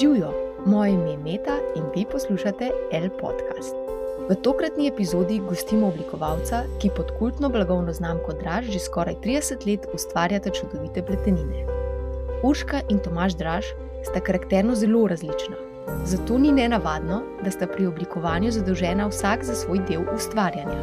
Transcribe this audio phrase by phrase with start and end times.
[0.00, 0.30] Živijo,
[0.66, 3.74] moje ime je Meta in vi poslušate L podcast.
[4.28, 9.86] V tokratni epizodi gostimo oblikovalca, ki pod kultno blagovno znamko Draž že skoraj 30 let
[9.94, 11.66] ustvarjata čudovite pletenine.
[12.42, 13.64] Urška in Tomaš Draž
[14.02, 15.56] sta karakterno zelo različna,
[16.04, 20.80] zato ni nenavadno, da sta pri oblikovanju zadolžena vsak za svoj del ustvarjanja.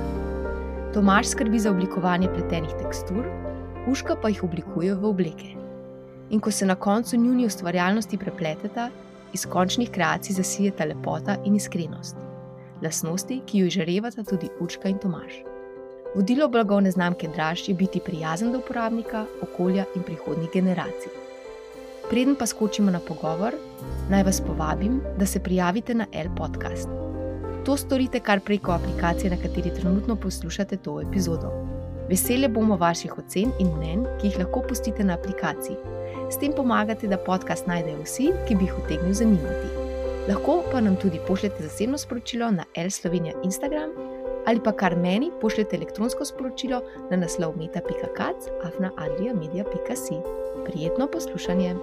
[0.94, 3.26] Tomaš skrbi za oblikovanje pletenih tekstur,
[3.88, 5.62] Urška pa jih oblikuje v obleke
[6.32, 8.90] in ko se na koncu njuni ustvarjalnosti prepleteta,
[9.34, 12.16] iz končnih kreacij zasijeta lepota in iskrenost.
[12.82, 15.34] Lasnosti, ki jo izžarevata tudi Učka in Tomaž.
[16.16, 21.12] Vodilo blagovne znamke Draž je biti prijazen do uporabnika, okolja in prihodnjih generacij.
[22.10, 23.56] Preden pa skočimo na pogovor,
[24.10, 26.90] naj vas povabim, da se prijavite na L podcast.
[27.66, 31.52] To storite kar preko aplikacije, na kateri trenutno poslušate to epizodo.
[32.10, 35.76] Veseli bomo vaših ocen in mnen, ki jih lahko pustite na aplikaciji.
[36.32, 39.68] S tem pomagate, da podcast najdejo vsi, ki bi jih utegnil zanimati.
[40.30, 44.12] Lahko pa nam tudi pošljete zasebno sporočilo na L Slovenija Instagram
[44.46, 50.16] ali pa kar meni pošljete elektronsko sporočilo na naslov meta.kac.afnaadriamedia.si.
[50.66, 51.76] Prijetno poslušanje.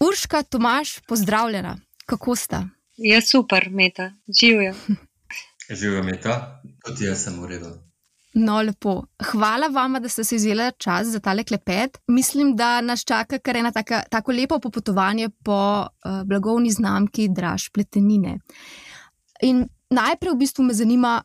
[0.00, 1.76] Urška, Tomaš, pozdravljena.
[2.06, 2.68] Kako sta?
[2.96, 4.74] Ja, super, Meta, živijo.
[5.70, 7.83] Živijo, Meta, tudi jaz sem v redu.
[8.34, 9.04] No, lepo.
[9.30, 11.98] Hvala vam, da ste se vzeli čas za tale klepet.
[12.08, 17.68] Mislim, da nas čaka kar ena taka, tako lepo popotovanje po uh, blagovni znamki Draž
[17.70, 18.38] Pletenine.
[19.42, 21.20] In najprej v bistvu me zanima,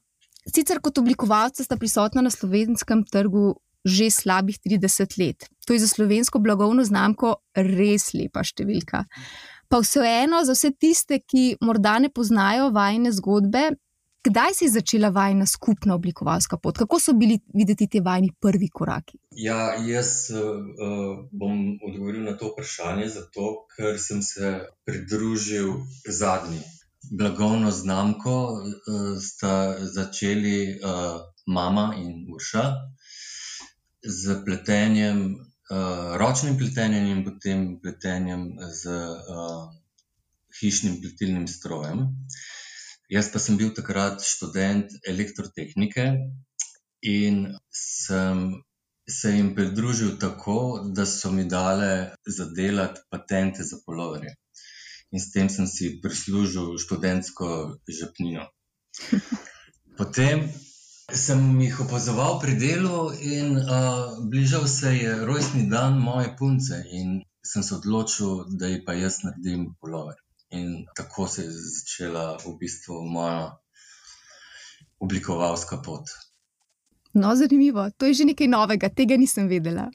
[0.46, 5.48] sicer kot oblikovalca sta prisotna na slovenskem trgu že slabih 30 let.
[5.66, 9.06] To je za slovensko blagovno znamko res lepa številka.
[9.70, 13.70] Pa vseeno, za vse tiste, ki morda ne poznajo vajne zgodbe,
[14.20, 16.78] Kdaj si začela vajna skupna oblikovalska pot?
[16.78, 19.18] Kako so bili videti ti vajni prvi koraki?
[19.32, 24.52] Ja, jaz uh, bom odgovoril na to vprašanje, zato ker sem se
[24.84, 25.72] pridružil
[26.04, 26.60] zadnji.
[27.12, 32.66] Blagovno znamko uh, sta začeli uh, mama in Urša
[34.04, 38.50] z pletenjem, uh, ročnim pletenjem in potem pletenjem
[38.84, 39.68] z uh,
[40.60, 42.00] hišnim pletilnim strojem.
[42.00, 42.48] Uh,
[43.10, 46.04] Jaz pa sem bil takrat študent elektrotehnike
[47.02, 47.40] in
[47.74, 48.44] sem
[49.10, 54.36] se jim pridružil tako, da so mi dale zadelati patente za poloverje.
[55.12, 57.50] In s tem sem si prislužil študentsko
[58.00, 58.46] žepnino.
[59.98, 60.46] Potem
[61.10, 67.24] sem jih opazoval pri delu, in uh, bližal se je rojstni dan moje punce, in
[67.42, 70.22] sem se odločil, da ji pa jaz naredim polover.
[70.52, 73.60] In tako se je začela v bistvu moja
[75.00, 76.10] oblikovalska pot.
[77.14, 77.90] No, zanimivo.
[77.98, 79.90] To je že nekaj novega, tega nisem vedela.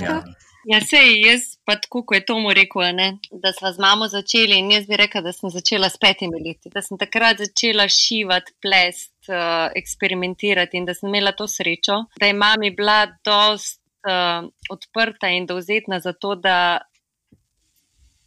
[0.00, 0.22] Ja.
[0.68, 4.58] Ja, sej, jaz pa tako, kot je Tomu rekel, ne, da smo z mamo začeli
[4.60, 6.68] in jaz bi rekel, da sem začela s petimi leti.
[6.68, 12.28] Da sem takrat začela šivati, plest, uh, eksperimentirati in da sem imela to srečo, da
[12.28, 16.84] je mami bila dost uh, odprta in dovzetna za to, da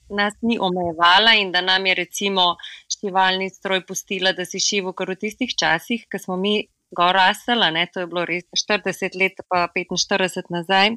[0.10, 2.56] nas ni omejevala in da nam je recimo
[2.92, 7.72] šivalni stroj pustila, da si šivo kar v tistih časih, ko smo mi gor rasela,
[7.72, 10.94] ne, to je bilo res 40 let, pa 45 nazaj,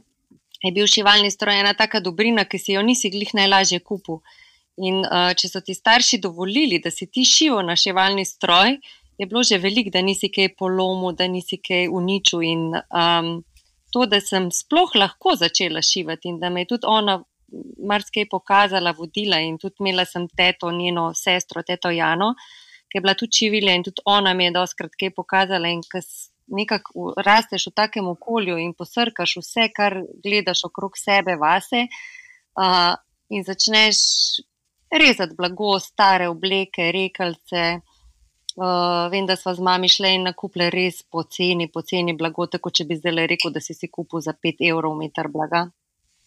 [0.63, 4.21] je bil šivalni stroj ena taka dobrina, ki si jo nisi glih najlažje kupil.
[4.77, 8.77] In uh, če so ti starši dovolili, da si ti šivo na šivalni stroj,
[9.17, 12.43] je bilo že veliko, da nisi kaj polomil, da nisi kaj uničil.
[12.45, 13.31] In um,
[13.93, 17.23] to, da sem sploh lahko začela šivati in da me je tudi ona
[17.79, 22.35] marsikaj pokazala, vodila in tudi imela sem teto, njeno sestro, teto Jano,
[22.91, 25.69] ki je bila tudi čivilja in tudi ona mi je doskrat kaj pokazala.
[25.69, 26.01] In ko
[26.47, 31.87] nekako rasteš v takem okolju in posrkaš vse, kar gledaš okrog sebe, vase,
[32.61, 32.95] uh,
[33.29, 33.99] in začneš
[34.91, 37.81] rezati blago, stare obleke, rekalce.
[38.57, 42.87] Uh, vem, da smo z mami šli in nakupili res poceni, poceni blago, tako če
[42.89, 45.67] bi zdaj rekel, da si si kupil za 5 evrov meter blaga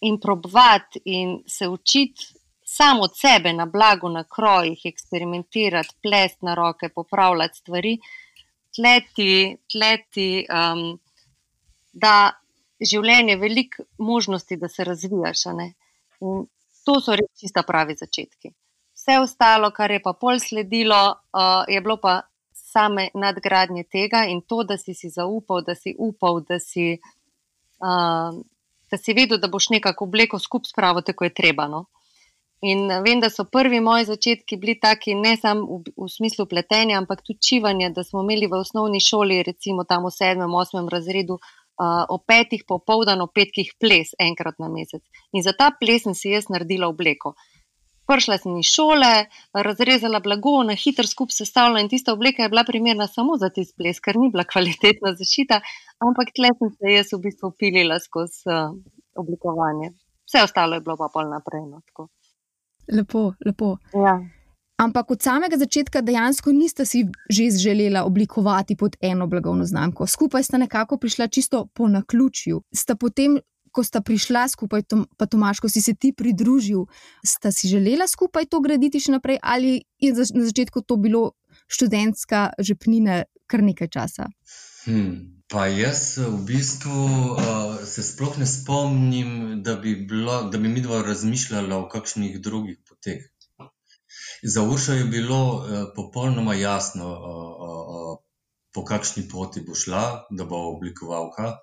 [0.01, 6.55] in probati in se učiti samo od sebe na blagu, na krojih, eksperimentirati, plesti na
[6.55, 7.97] roke, popravljati stvari,
[8.75, 10.99] tleti, tleti um,
[11.93, 12.31] da
[12.91, 15.43] življenje veliko možnosti, da se razvijaš.
[16.85, 18.53] To so res čista pravi začetki.
[18.95, 21.01] Vse ostalo, kar je pa pol sledilo,
[21.33, 22.21] uh, je bilo pa
[22.53, 26.93] same nadgradnje tega in to, da si si zaupal, da si upal, da si.
[27.79, 28.39] Uh,
[28.91, 31.67] da si vedel, da boš nekako obleko skupaj spravil, tako je treba.
[31.67, 31.85] No?
[32.61, 36.45] In eh, vem, da so prvi moji začetki bili taki, ne samo v, v smislu
[36.45, 40.89] pletenja, ampak tudi čivanja, da smo imeli v osnovni šoli, recimo tam v sedmem, osmem
[40.91, 45.03] razredu, uh, o petih popoldan, o petkih ples enkrat na mesec.
[45.31, 47.35] In za ta ples sem si jaz naredila obleko.
[48.09, 49.11] Prišla sem iz šole,
[49.53, 53.77] razrezala blago, na hitro skupaj sestavila in tista obleka je bila primerna samo za tisti
[53.77, 55.61] ples, ker ni bila kvalitetna zaščita,
[56.07, 58.73] ampak tle sem se jaz v bistvu pilila skozi uh,
[59.21, 59.93] oblikovanje.
[60.25, 61.63] Vse ostalo je bilo pa pol naprej.
[61.69, 62.09] No,
[62.97, 63.77] lepo, lepo.
[63.93, 64.17] Ja.
[64.79, 70.07] Ampak od samega začetka dejansko niste si že želela oblikovati pod eno blagovno znamko.
[70.07, 72.61] Skupaj sta nekako prišla čisto po naključju.
[72.71, 73.39] Sta potem,
[73.79, 74.83] ko sta prišla skupaj,
[75.15, 76.83] pa Tomaš, ko si se ti pridružil,
[77.23, 81.31] sta si želela skupaj to graditi še naprej, ali je na začetku to bilo
[81.71, 84.27] študentska žepnina kar nekaj časa?
[84.83, 85.39] Hmm.
[85.49, 90.83] Pa jaz v bistvu uh, se sploh ne spomnim, da bi, bilo, da bi mi
[90.85, 93.23] dva razmišljala o kakšnih drugih poteh.
[94.43, 98.13] Za Uršo je bilo uh, popolnoma jasno, uh, uh,
[98.75, 101.55] po kakšni poti bo šla, da bo oblikovalka.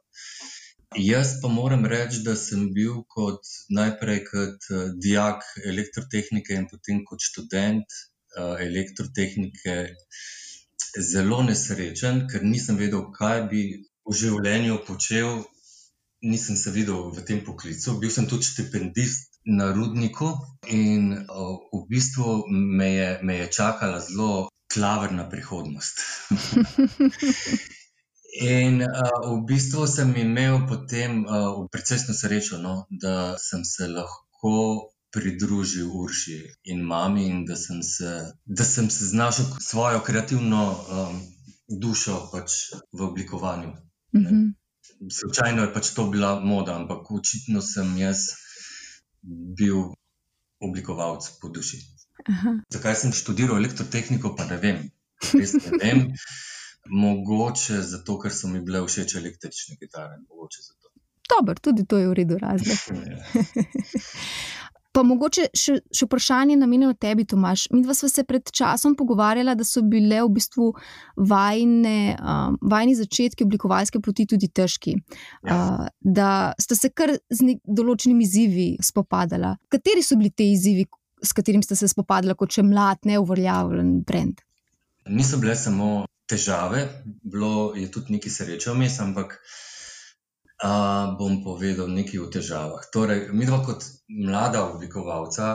[0.97, 3.45] Jaz pa moram reči, da sem bil kot
[3.79, 9.77] najprej kot uh, dijak elektrotehnike in potem kot študent uh, elektrotehnike
[11.11, 13.63] zelo nesrečen, ker nisem vedel, kaj bi
[14.09, 15.45] v življenju počel.
[16.25, 17.99] Nisem se videl v tem poklicu.
[18.01, 20.33] Bil sem tudi štipendist na rudniku
[20.73, 26.01] in v bistvu me je, me je čakala zelo klavrna prihodnost.
[28.41, 31.25] in v bistvu sem imel potem
[31.73, 38.13] precejšno srečo, no, da sem se lahko pridružil Urši in mami, in da sem se,
[38.45, 41.21] da sem se znašel svojo kreativno um,
[41.69, 42.51] dušo pač
[42.93, 43.73] v oblikovanju.
[44.13, 44.55] Mm -hmm.
[45.13, 48.19] Slučajno je pač to bila moda, ampak očitno sem jaz
[49.59, 49.77] bil
[50.61, 51.81] oblikovalec po duši.
[52.29, 52.51] Aha.
[52.73, 54.91] Zakaj sem študiral elektrotehniko, pa ne vem.
[55.33, 56.13] Res ne vem.
[56.91, 60.21] Mogoče zato, ker so mi bile všeč električne kitare.
[61.29, 62.79] Dobro, tudi to je v redu razlog.
[64.97, 67.67] Pa mogoče še, še vprašanje namenjeno tebi, Tomaš.
[67.69, 70.71] Mi dva smo se pred časom pogovarjali, da so bile v bistvu
[71.21, 74.97] vajne, um, vajni začetki oblikovalske poti tudi težki.
[75.45, 75.59] Ja.
[75.59, 79.53] Uh, da ste se kar z določenimi izzivi spopadali.
[79.69, 80.89] Kateri so bili ti izzivi,
[81.21, 84.41] s katerimi ste se spopadali kot še mlad, neuvrljavljen brend?
[85.13, 86.83] Niso bile samo težave,
[87.23, 89.41] bilo je tudi nekaj sreče vmes, ampak.
[90.57, 92.87] Uh, bom povedal nekaj o težavah.
[92.89, 95.51] Torej, mi dva, kot mlada oblikovalca,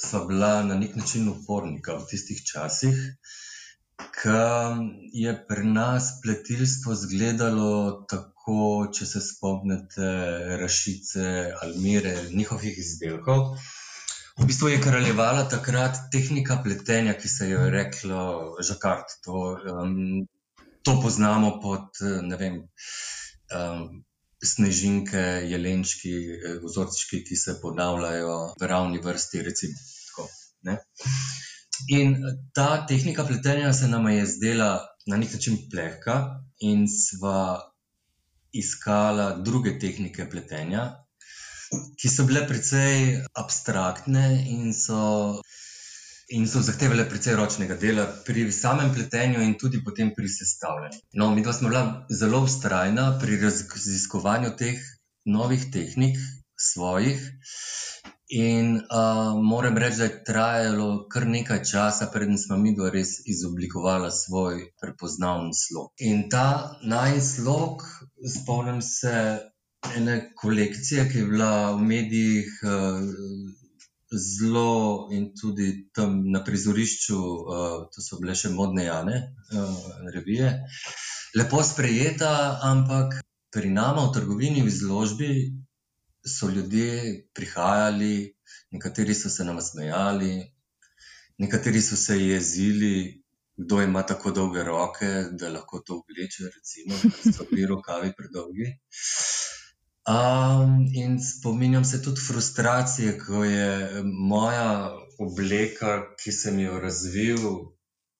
[0.00, 2.96] smo bila na nek način upornika v tistih časih,
[4.16, 4.40] ko
[5.12, 10.08] je pri nas pletilstvo izgledalo tako, če se spomnite,
[10.62, 13.52] rašice, almire, njihovih izdelkov.
[14.38, 19.18] V bistvu je kraljevala takrat tehnika pletenja, ki se je reklo žakart.
[19.24, 19.42] To,
[19.82, 20.24] um,
[20.82, 22.62] to poznamo pod, ne vem.
[23.52, 24.04] Um,
[24.42, 26.14] snežinke, jelenčki,
[26.64, 29.42] vzorčki, ki se ponavljajo v ravni vrsti.
[29.42, 29.74] Recimo,
[30.08, 30.28] tako,
[31.88, 32.16] in
[32.54, 34.72] ta tehnika pletenja se nam je zdela
[35.06, 36.16] na nek način plehka,
[36.60, 37.60] in sva
[38.52, 41.01] iskala druge tehnike pletenja,
[42.00, 45.40] ki so bile precej abstraktne in so
[46.32, 51.00] in so zahtevali precej ročnega dela pri samem pletenju in tudi potem pri sestavljanju.
[51.12, 54.80] No, mi smo bila zelo ustrajna pri raziskovanju teh
[55.24, 56.16] novih tehnik,
[56.56, 57.20] svojih.
[58.32, 63.18] In uh, moram reči, da je trajalo kar nekaj časa, preden smo mi do res
[63.28, 65.90] izoblikovali svoj prepoznavni slog.
[66.00, 67.84] In ta najslog,
[68.38, 69.51] spomnim se
[69.96, 72.54] ene kolekcije, ki je bila v medijih.
[72.62, 73.58] Uh,
[74.12, 79.18] zelo in tudi tam na prizorišču, uh, to so bile še modne jane,
[79.56, 79.78] uh,
[80.12, 80.50] revije,
[81.38, 82.32] lepo sprejeta,
[82.68, 83.22] ampak
[83.52, 85.32] pri nama v trgovini, v izložbi,
[86.24, 88.36] so ljudje prihajali,
[88.72, 90.34] nekateri so se nam smejali,
[91.38, 93.18] nekateri so se jezili.
[93.62, 95.08] Kdo ima tako dolge roke,
[95.38, 98.70] da lahko to obleče, recimo, da so bili rokavi predolgi.
[100.02, 107.46] Um, in spominjam se tudi frustracije, ko je moja obleka, ki sem jo razvil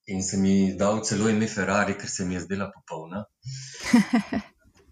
[0.06, 3.24] in sem ji dal celo ime Ferrari, ker se mi je zdela popolna.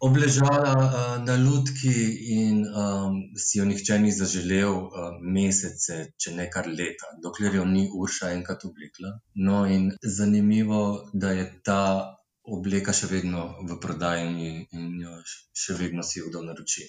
[0.08, 1.94] Obležala uh, na lutki
[2.34, 7.66] in um, si jo nihče ni zaželel uh, mesece, če ne kar leta, dokler jo
[7.68, 9.12] ni Urša enkrat oblikla.
[9.34, 11.82] No, in zanimivo, da je ta
[12.56, 14.26] obleka še vedno v prodaji
[14.76, 15.16] in jo
[15.54, 16.86] še vedno si kdo naroči.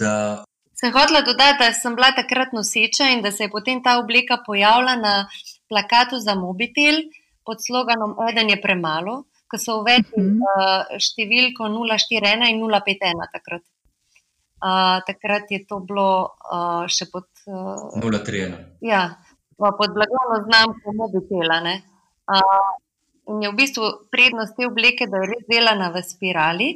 [0.00, 0.44] Da...
[0.78, 4.42] Sem hotela dodati, da sem bila takrat noseča in da se je potem ta obleka
[4.46, 5.14] pojavila na
[5.68, 7.02] plakatu za mobitel
[7.44, 9.24] pod sloganom Eden je premalo.
[9.48, 10.92] ko so uvedli uh -huh.
[10.92, 13.64] uh, številko 041 in 051 takrat.
[14.58, 17.28] Uh, takrat je to bilo uh, še pod.
[17.46, 18.58] Uh, 031.
[18.80, 19.02] Ja,
[19.56, 21.58] pod blagovno znamko Mobitela.
[22.28, 22.68] Uh,
[23.28, 26.68] in je v bistvu prednost te obleke, da je res delana v spirali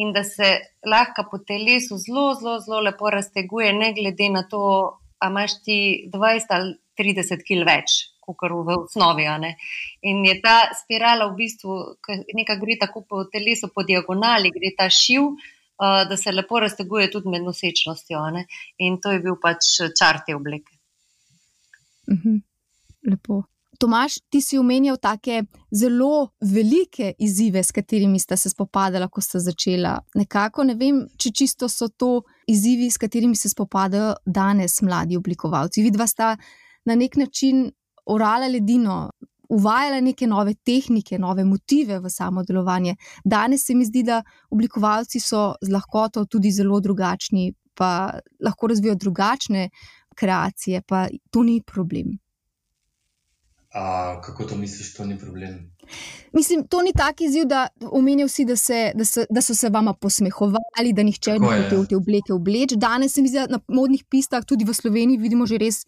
[0.00, 0.52] in da se
[0.86, 4.62] lahko po telesu zelo, zelo, zelo lepo razteguje, ne glede na to,
[5.18, 5.78] ali imaš ti
[6.12, 9.26] 20 ali 30 kg več, kot v osnovi.
[10.08, 11.76] In je ta spirala v bistvu,
[12.38, 17.10] nekaj gre tako po telesu, po diagonali, gre ta šiv, uh, da se lepo razteguje
[17.10, 18.24] tudi med nosečnostjo.
[18.78, 20.76] In to je bil pač čar te obleke.
[22.10, 22.40] Mhm.
[23.10, 23.42] Lepo.
[23.80, 25.38] Tomaš, ti si omenjal tako
[25.72, 29.94] zelo velike izzive, s katerimi sta se spopadala, ko sta začela.
[30.14, 32.10] Nekako ne vem, če čisto so to
[32.46, 35.82] izzivi, s katerimi se spopadajo danes mladi oblikovalci.
[35.82, 36.34] Vidva sta
[36.84, 37.70] na nek način
[38.04, 39.00] orala ledino,
[39.48, 42.98] uvajala neke nove tehnike, nove motive v samo delovanje.
[43.24, 48.10] Danes se mi zdi, da oblikovalci so z lahkoto tudi zelo drugačni, pa
[48.44, 49.70] lahko razvijajo drugačne
[50.16, 52.18] kreacije, pa to ni problem.
[53.74, 55.70] A, kako to misliš, to ni problem?
[56.32, 59.68] Mislim, to ni tako izziv, da omenjajo vsi, da, se, da, so, da so se
[59.68, 62.76] vama posmehovali, da nihče ni hotel te obleke obleči.
[62.76, 65.84] Danes se mi zdi, da na modnih pistah, tudi v Sloveniji, vidimo že res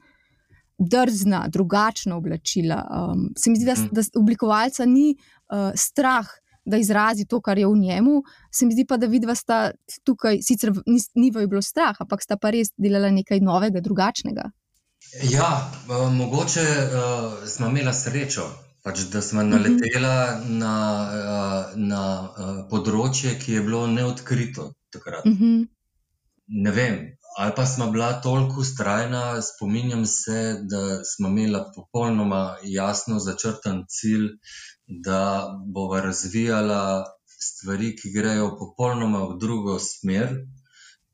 [0.78, 2.84] drzna, drugačna oblačila.
[2.90, 3.90] Um, se mi zdi, da, mhm.
[3.92, 6.26] da oblikovalca ni uh, strah,
[6.64, 8.22] da izrazi to, kar je v njemu.
[8.54, 9.72] Se mi zdi pa, da vidva sta
[10.06, 14.50] tukaj, sicer ni, ni bilo strah, ampak sta pa res delala nekaj novega, drugačnega.
[15.20, 18.46] Ja, uh, mogoče uh, smo imeli srečo,
[18.82, 20.00] pač, da smo naleteli
[20.48, 20.76] na,
[21.16, 25.26] uh, na uh, področje, ki je bilo neodkrito takrat.
[25.28, 25.66] Uh -huh.
[26.48, 26.96] Ne vem,
[27.38, 34.28] ali pa smo bila toliko ustrajna, spominjam se, da smo imeli popolnoma jasno začrtan cilj,
[34.86, 37.04] da bomo razvijala
[37.40, 40.36] stvari, ki grejo popolnoma v drugo smer,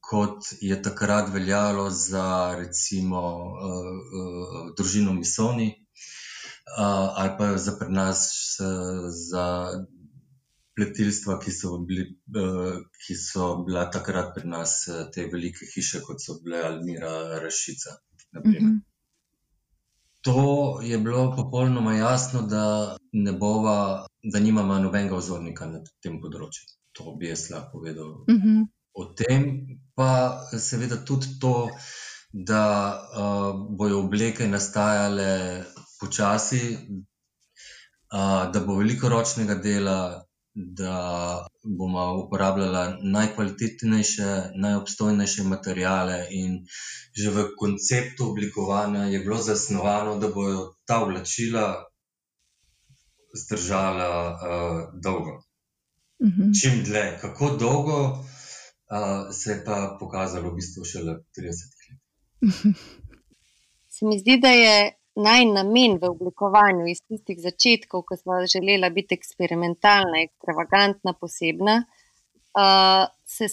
[0.09, 5.69] kot je takrat veljalo za recimo uh, uh, družino Misoni.
[6.69, 8.23] Uh, ali pa za nas,
[8.61, 9.45] uh, za
[10.77, 12.05] pletilstva, ki so, bili,
[12.37, 17.41] uh, ki so bila takrat pri nas, uh, te velike hiše, kot so bile Almira,
[17.43, 17.99] Rašica.
[18.45, 18.81] Mm -hmm.
[20.21, 26.65] To je bilo popolnoma jasno, da ne bova, da nimamo nobenega ozornika na tem področju.
[26.93, 28.11] To bi jaz lahko povedal.
[28.29, 28.67] Mm -hmm.
[28.99, 29.43] O tem
[29.95, 30.11] pa
[30.59, 31.71] seveda tudi to,
[32.33, 32.65] da
[32.95, 35.65] uh, bojo obleke nastajale
[36.01, 36.63] počasi,
[38.13, 40.25] uh, da bo veliko ročnega dela,
[40.55, 46.19] da bomo uporabljali najkvalitetnejše, najobstojnejše materijale.
[46.31, 46.65] In
[47.15, 51.85] že v konceptu oblikovanja je bilo zasnovano, da bodo ta oblačila
[53.35, 55.39] zdržala uh, dolgo.
[56.21, 56.61] -hmm.
[56.61, 58.25] Čim dlje, kako dolgo,
[58.91, 61.99] uh, se je pa pokazalo v bistvu šele 30 let.
[63.99, 64.75] Se mi zdi, da je
[65.19, 73.09] naj namen v oblikovanju iz tistih začetkov, ko smo želeli biti eksperimentalna, ekstravagantna, posebna, uh,
[73.27, 73.49] se,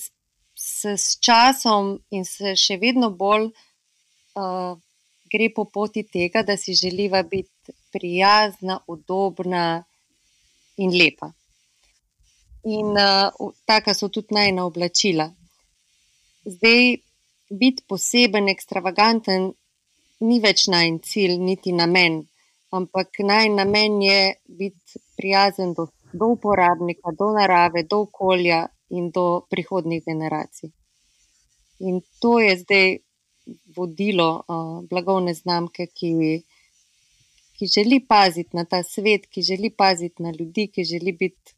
[0.54, 4.78] se s časom in se še vedno bolj uh,
[5.32, 9.84] gre po poti tega, da si želiva biti prijazna, udobna
[10.78, 11.32] in lepa.
[12.66, 15.28] In uh, taka so tudi najna oblačila.
[16.46, 16.96] Zdaj,
[17.50, 19.52] biti poseben, ekstravaganten,
[20.26, 22.24] ni več najn cilj, niti namen,
[22.74, 28.64] ampak najn namen je biti prijazen do, do uporabnika, do narave, do okolja
[28.98, 30.72] in do prihodnih generacij.
[31.86, 32.88] In to je zdaj
[33.76, 36.12] vodilo uh, blagovne znamke, ki,
[37.60, 41.55] ki želi paziti na ta svet, ki želi paziti na ljudi, ki želi biti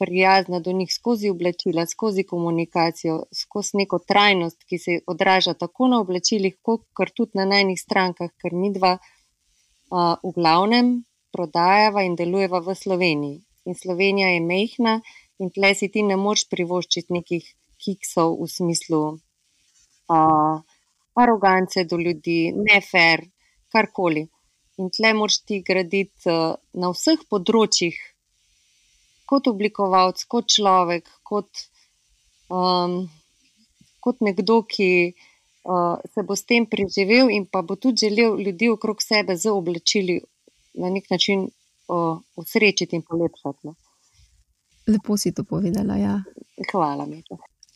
[0.00, 6.00] prijazna do njih skozi oblačila, skozi komunikacijo, skozi neko trajnost, ki se odraža tako na
[6.00, 10.92] oblačilih, kot tudi na najnih strankah, ker mi dva uh, v glavnem
[11.32, 13.40] prodajava in delujeva v Sloveniji.
[13.68, 14.94] In Slovenija je mehna,
[15.38, 17.46] in tle si ti ne moš privoščiti nekih
[17.80, 20.56] kiksov v smislu uh,
[21.24, 23.26] arogance do ljudi, nefer,
[23.72, 24.24] karkoli.
[24.80, 28.00] In tle moš ti graditi uh, na vseh področjih
[29.30, 31.66] kot oblikovalec, kot človek, kot,
[32.50, 33.04] um,
[34.02, 38.72] kot nekdo, ki uh, se bo s tem preživel in pa bo tudi želel ljudi
[38.74, 40.18] okrog sebe z oblačili
[40.74, 43.70] na nek način uh, usrečiti in polepšati.
[43.70, 43.74] No.
[44.90, 45.96] Lepo si to povedala.
[45.96, 46.22] Ja.
[46.72, 47.22] Hvala mi.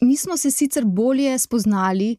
[0.01, 2.17] Mi smo se sicer bolje spoznali,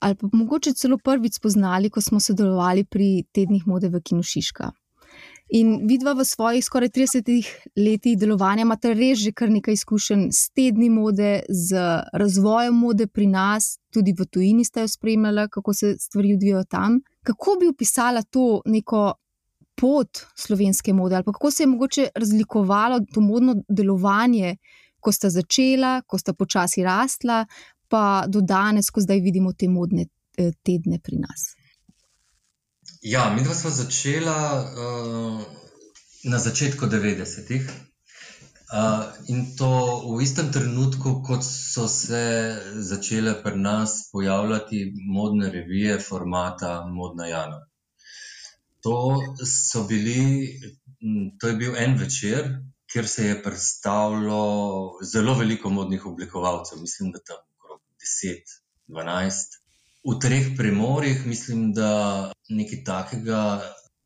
[0.00, 4.70] ali pa mogoče celo prvič spoznali, ko smo sodelovali pri tednih mode v Kinošiška.
[5.52, 7.30] In vidva v svojih skoraj 30
[7.76, 11.80] letih delovanja imate res že kar nekaj izkušenj s tedni mode, z
[12.14, 17.00] razvojem mode pri nas, tudi v tujini ste jo spremljali, kako se stvari odvijajo tam.
[17.26, 19.14] Kako bi opisala to neko
[19.74, 24.56] pot slovenske mode, ali kako se je mogoče razlikovalo to modno delovanje,
[25.00, 27.46] ko sta začela, ko sta počasi rasla,
[27.88, 30.06] pa do danes, ko zdaj vidimo te modne
[30.38, 31.54] eh, tedne pri nas?
[33.00, 35.40] Ja, mi dva smo začela uh,
[36.24, 37.64] na začetku 90-ih.
[37.64, 39.70] Uh, in to
[40.04, 47.62] v istem trenutku, kot so se začele pri nas pojavljati modne revije formata Modna Jana.
[48.84, 49.16] To,
[49.88, 50.60] bili,
[51.40, 52.52] to je bil en večer,
[52.92, 57.80] kjer se je predstavilo zelo veliko modnih oblikovalcev, mislim, da tam okrog
[58.92, 59.59] 10-12
[60.04, 63.42] v treh premorih, mislim, da nekaj takega.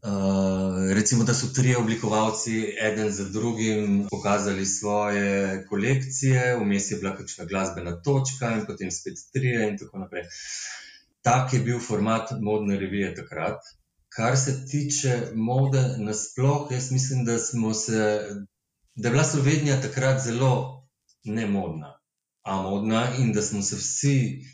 [0.04, 7.14] Uh, recimo, da so tri oblikovalci, eden za drugim, pokazali svoje kolekcije, vmes je bila
[7.16, 10.26] kakšna glasbena točka, in potem spet tri, in tako naprej.
[11.22, 13.64] Tak je bil format modne revije takrat.
[14.12, 18.28] Kar se tiče mode nasplošno, jaz mislim, da, se,
[18.94, 20.84] da je bila Slovenija takrat zelo
[21.24, 21.96] ne modna,
[22.42, 24.44] a modna, in da smo se vsi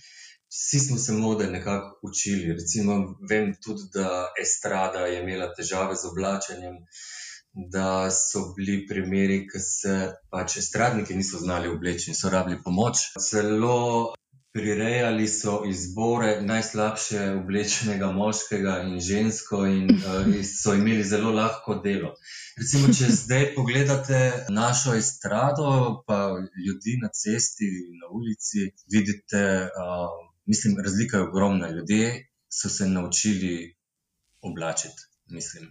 [0.50, 2.52] vsi smo se mode nekako učili.
[2.52, 6.76] Recimo, vem tudi, da Estrada je imela težave z oblačenjem,
[7.52, 9.94] da so bili primeri, ki se
[10.30, 12.98] pač estradniki niso znali obleči in so rabili pomoč.
[13.30, 14.14] Celo
[14.52, 22.14] prirejali so izbore najslabše oblečenega moškega in žensko, in uh, so imeli zelo lahko delo.
[22.58, 26.18] Recimo, če zdaj pogledate našo estrado, pa
[26.66, 27.70] ljudi na cesti,
[28.02, 29.44] na ulici, vidite.
[29.70, 31.70] Uh, mislim, razlika je ogromna.
[31.70, 32.26] Ljudje
[32.58, 33.76] so se naučili
[34.42, 35.64] oblačiti, mislim.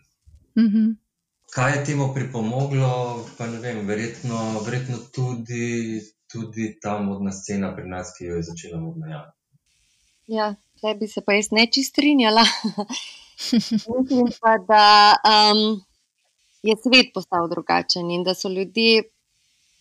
[0.58, 0.96] Mm -hmm.
[1.54, 7.88] Kaj je temu pripomoglo, pa ne vem, verjetno, verjetno tudi, tudi ta modna scena pri
[7.90, 9.32] nas, ki jo je začela modna java.
[10.28, 12.44] Ja, zdaj bi se pa jaz neči strinjala.
[13.96, 15.82] mislim pa, da um,
[16.64, 19.04] je svet postal drugačen in da so ljudje,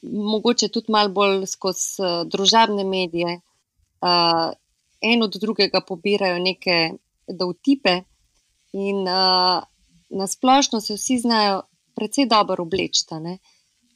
[0.03, 3.41] mogoče tudi malo bolj skozi uh, družabne medije,
[4.01, 4.53] uh,
[5.01, 6.93] en od drugega pobirajo neke
[7.29, 8.03] dovtipe,
[8.73, 9.63] in uh,
[10.09, 11.63] na splošno se vsi znajo
[11.95, 13.05] precej dobro obleči.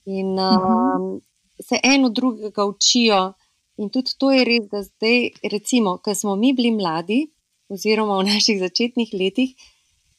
[0.05, 1.21] In uh,
[1.63, 3.33] se en od drugega učijo.
[3.77, 7.31] In tudi to je res, da zdaj, recimo, ko smo mi bili mladi,
[7.69, 9.55] oziroma v naših začetnih letih,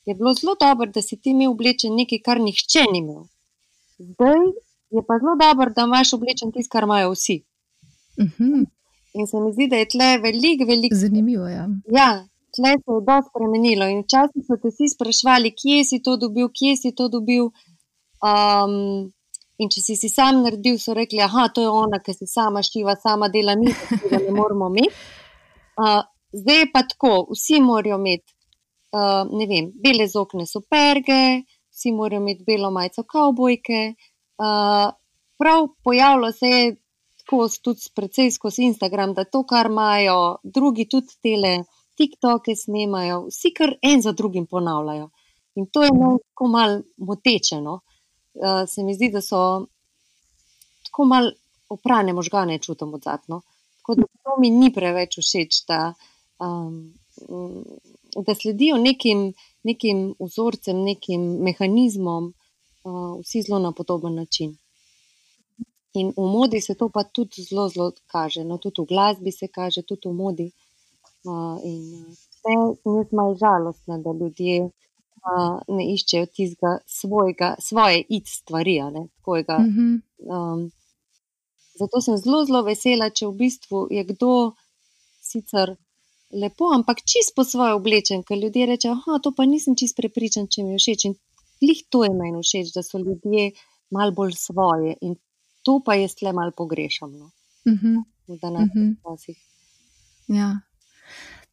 [0.05, 3.23] je bilo zelo dobro, da si ti imel oblečen nekaj, kar nihče ni imel.
[3.99, 4.41] Zdaj
[4.89, 7.43] je pa zelo dobro, da imaš oblečen tisto, kar imajo vsi.
[8.17, 8.43] Uh mhm.
[8.43, 8.65] -huh.
[9.23, 10.95] In se mi zdi, da je tle veliko, veliko.
[10.99, 11.55] Zanimivo je.
[11.55, 11.67] Ja.
[11.99, 12.09] ja,
[12.55, 13.85] tle se je dosti spremenilo.
[13.87, 17.47] In včasih so te vsi sprašvali, kje si to dobil, kje si to dobil.
[18.23, 18.73] Um,
[19.61, 22.97] in če si si sam naredil, so rekli, da je ona, ki si sama štiva,
[22.99, 23.71] sama dela, mi
[24.09, 24.91] pa ne moramo imeti.
[25.79, 26.03] Uh,
[26.35, 28.35] zdaj je pa tako, vsi morajo imeti,
[28.91, 33.83] uh, ne vem, bele zokne superge, vsi morajo imeti belo majico kavbojke.
[34.43, 34.91] Uh,
[35.39, 36.71] prav pojavilo se je
[37.23, 41.63] skozi, tudi precej skozi Instagram, da to, kar imajo drugi, tudi tele,
[41.97, 45.09] TikToke snemajo, vsi kar en za drugim ponavljajo.
[45.55, 47.61] In to je tako malo moteče.
[47.61, 47.79] No?
[48.33, 49.65] Uh, se mi zdi, da so
[50.83, 51.31] tako malo
[51.69, 53.41] oprane možgane čutim od zadnjo.
[53.77, 55.93] Tako da to mi ni preveč všeč, da,
[56.39, 56.93] um,
[58.25, 59.33] da sledijo nekim,
[59.63, 62.33] nekim vzorcem, nekim mehanizmom,
[62.83, 64.57] uh, vsi zelo na podoben način.
[65.93, 68.43] In v modi se to pa tudi zelo, zelo kaže.
[68.43, 70.47] No, tudi v glasbi se kaže, tudi v modi.
[71.23, 78.03] Uh, in vse sem jaz malo žalostna, da ljudje uh, ne iščejo tistega svojega, svoje
[78.09, 78.81] id stvari.
[78.81, 80.01] Mm -hmm.
[80.33, 80.71] um,
[81.79, 84.51] zato sem zelo, zelo vesela, če v bistvu je kdo
[85.21, 85.75] sicer
[86.31, 90.47] lepo, ampak čist po svoje oblečen, ker ljudje rečejo, da to pa nisem čist prepričan,
[90.47, 91.05] če mi je všeč.
[91.05, 91.15] In
[91.61, 93.51] lih to je meni všeč, da so ljudje
[93.91, 94.97] malo bolj svoje.
[95.01, 95.15] In
[95.63, 97.11] to pa jaz le malo pogrešam.
[97.17, 97.31] No?
[97.65, 98.03] Uh -huh.
[98.41, 99.35] Da ne uh -huh.
[100.27, 100.59] Ja.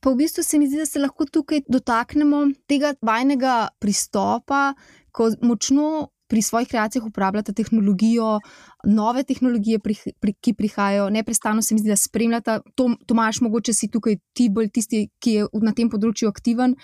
[0.00, 4.74] Pa v bistvu se mi zdi, da se lahko tukaj dotaknemo tega vajnega pristopa,
[5.12, 8.38] ko močno pri svojih kreacijah uporabljate tehnologijo,
[8.86, 12.60] nove tehnologije, pri, pri, ki prihajajo, neprestano se mi zdi, da spremljate.
[13.06, 16.76] Tomaš, mogoče si tukaj ti bolj tisti, ki je na tem področju aktiven.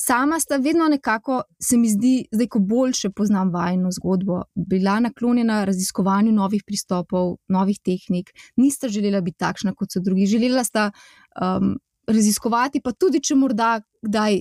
[0.00, 5.64] Sama sta vedno nekako, se mi zdi, zdaj, ko boljše poznam vajno zgodbo, bila naklonjena
[5.64, 8.30] raziskovanju novih pristopov, novih tehnik.
[8.56, 10.26] Nista želela biti takšna kot so drugi.
[10.26, 11.74] Želela sta um,
[12.06, 14.38] raziskovati, pa tudi, če morda kdaj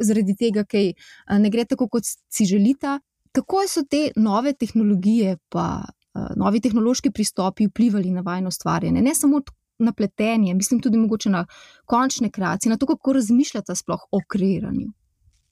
[0.00, 0.94] zaradi tega, ker
[1.36, 3.00] ne gre tako, kot si želita.
[3.32, 9.14] kako so te nove tehnologije, pa uh, novi tehnološki pristopi vplivali na vajno stvarjenje, ne
[9.14, 9.40] samo
[9.78, 11.46] na pletenje, mislim tudi mogoče na
[11.84, 14.92] končne kreacije, na to, kako razmišljate sploh o kreiranju.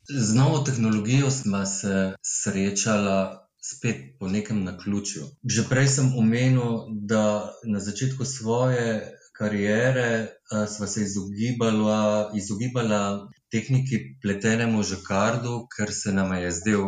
[0.08, 3.36] Z novo tehnologijo smo se srečali
[3.70, 5.22] spet po nekem naključju.
[5.44, 13.98] Že prej sem omenil, da na začetku svoje kariere uh, sva se izogibala, izogibala tehniki
[14.22, 16.86] pletenemu žakardu, ker se nam je zdel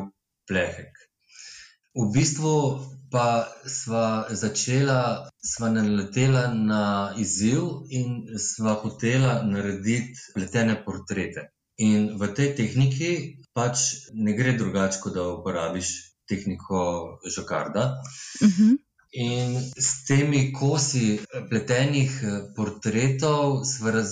[0.48, 0.94] plehek.
[1.98, 2.54] V bistvu
[3.10, 6.82] pa sva začela, sva naletela na
[7.24, 7.62] izziv
[7.98, 11.48] in sva hotela narediti pletene portrete.
[11.78, 13.10] In v tej tehniki
[13.54, 15.94] pač ne gre drugače, kot da uporabiš
[16.28, 16.82] tehniko
[17.36, 17.84] žakarda.
[18.42, 18.76] Uh -huh.
[19.12, 21.18] In s temi kosi
[21.50, 22.12] pletenih
[22.56, 24.10] portretov smo raz,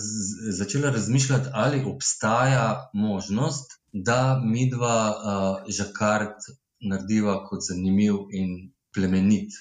[0.58, 6.48] začeli razmišljati, ali obstaja možnost, da mi dva uh, žakard
[6.80, 9.52] narediva kot zanimiv in plemenit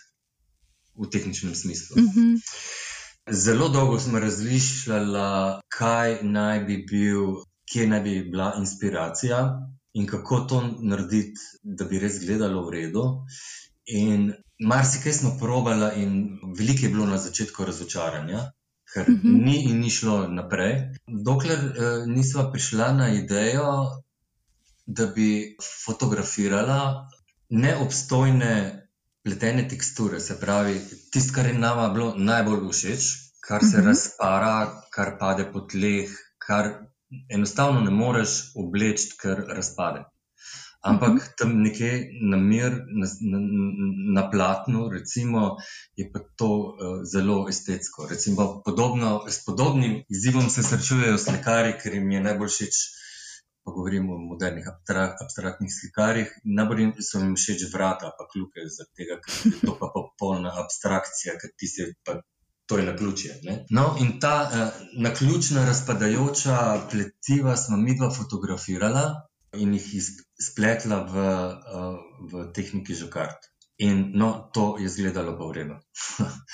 [0.97, 1.95] v tehničnem smislu.
[1.99, 2.39] Uh -huh.
[3.31, 7.21] Zelo dolgo smo razmišljali, kaj naj bi bil,
[7.71, 9.59] kje naj bi bila inspiracija
[9.93, 13.03] in kako to narediti, da bi res gledalo v redu.
[13.85, 18.51] In marsikaj smo probali, in veliko je bilo na začetku razočaranja.
[18.93, 19.45] Ker uh -huh.
[19.45, 23.91] ni in ni šlo naprej, dokler uh, nismo prišli na idejo,
[24.85, 27.09] da bi fotografirala
[27.49, 28.84] neobstojne
[29.25, 30.79] pletene teksture, se pravi,
[31.11, 33.05] tisto, kar je nama bilo najbolj všeč,
[33.47, 33.81] kar se uh mhm.
[33.81, 33.87] -huh.
[33.87, 34.57] razpara,
[34.95, 36.09] kar pade po tleh,
[36.47, 36.69] kar
[37.29, 40.03] enostavno ne moreš obleči, ker razpade.
[40.81, 41.23] Ampak uh mhm.
[41.23, 41.37] -huh.
[41.37, 41.91] tam nekje
[42.31, 43.39] na mir, na, na,
[44.21, 45.55] na platnu, recimo,
[45.95, 46.75] je pa to uh,
[47.13, 48.07] zelo estetsko.
[48.09, 52.75] Recimo, podobno, s podobnim izzivom se srečujejo slikari, ker jim je najbolj všeč
[53.65, 56.31] pa govorimo o modernih abstraktnih slikarjih.
[56.57, 58.61] Najbolj so jim všeč vrata, pa kljuke,
[58.95, 62.21] ker je to pa popolna abstrakcija, ker ti se pa.
[62.65, 63.33] To je na ključje.
[63.77, 66.55] No, in ta eh, na ključna razpadajoča
[66.91, 69.03] pletiva smo mi dva fotografirala
[69.53, 69.85] in jih
[70.41, 71.25] spletla v,
[71.75, 71.99] uh,
[72.31, 73.45] v tehniki žokart.
[73.77, 75.75] In no, to je izgledalo pa v redu.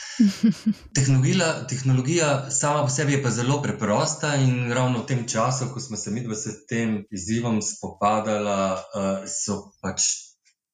[0.97, 5.79] tehnologija, tehnologija sama po sebi je pa zelo preprosta in ravno v tem času, ko
[5.79, 10.10] smo se mi dva s tem izzivom spopadala, uh, so pač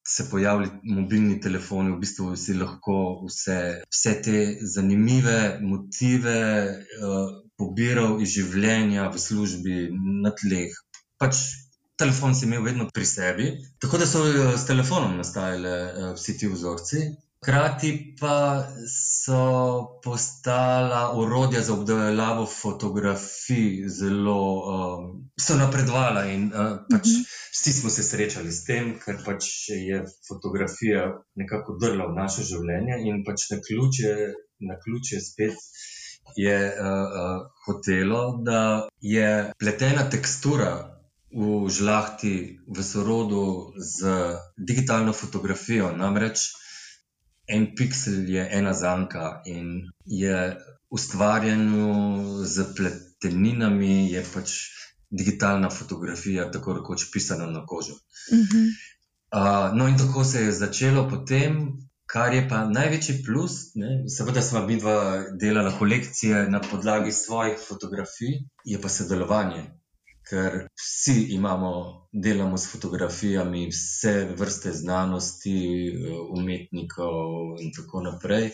[0.08, 6.40] se pojavili mobilni telefoni, v bistvu si lahko vse, vse te zanimive motive
[6.72, 9.78] uh, pobiral iz življenja v službi
[10.24, 10.72] na tleh.
[11.20, 11.44] Pač
[11.98, 13.48] telefon si imel vedno pri sebi,
[13.80, 17.08] tako da so eh, s telefonom nastajali eh, vsi ti vzorci.
[17.38, 25.30] Hkrati pa so postala urodja za obdelavo fotografij zelo um,
[25.60, 27.26] napredvala, in uh, pač mm -hmm.
[27.54, 32.98] vsi smo se srečali s tem, ker pač je fotografija nekako drla v naše življenje
[33.06, 35.56] in pač na ključe, na ključe spet
[36.36, 40.97] je uh, uh, hotelo, da je pletena tekstura
[41.38, 44.10] v žlahti, v sorodu z
[44.58, 45.92] digitalno fotografijo.
[45.94, 46.50] Namreč
[47.46, 50.58] en piksel je ena zanka in je
[50.90, 54.58] ustvarjeno z pleteninami, je pač
[55.14, 57.94] digitalna fotografija, tako rekoč pisana na kožo.
[57.94, 58.68] Uh -huh.
[59.32, 61.78] uh, no, in tako se je začelo potem.
[62.08, 67.58] Kar je pa največji plus, ne, seveda smo mi dva delala kolekcije na podlagi svojih
[67.68, 69.77] fotografij, je pa sodelovanje
[70.30, 71.72] ker vsi imamo,
[72.12, 75.58] delamo s fotografijami, vse vrste znanosti,
[76.30, 78.52] umetnikov in tako naprej.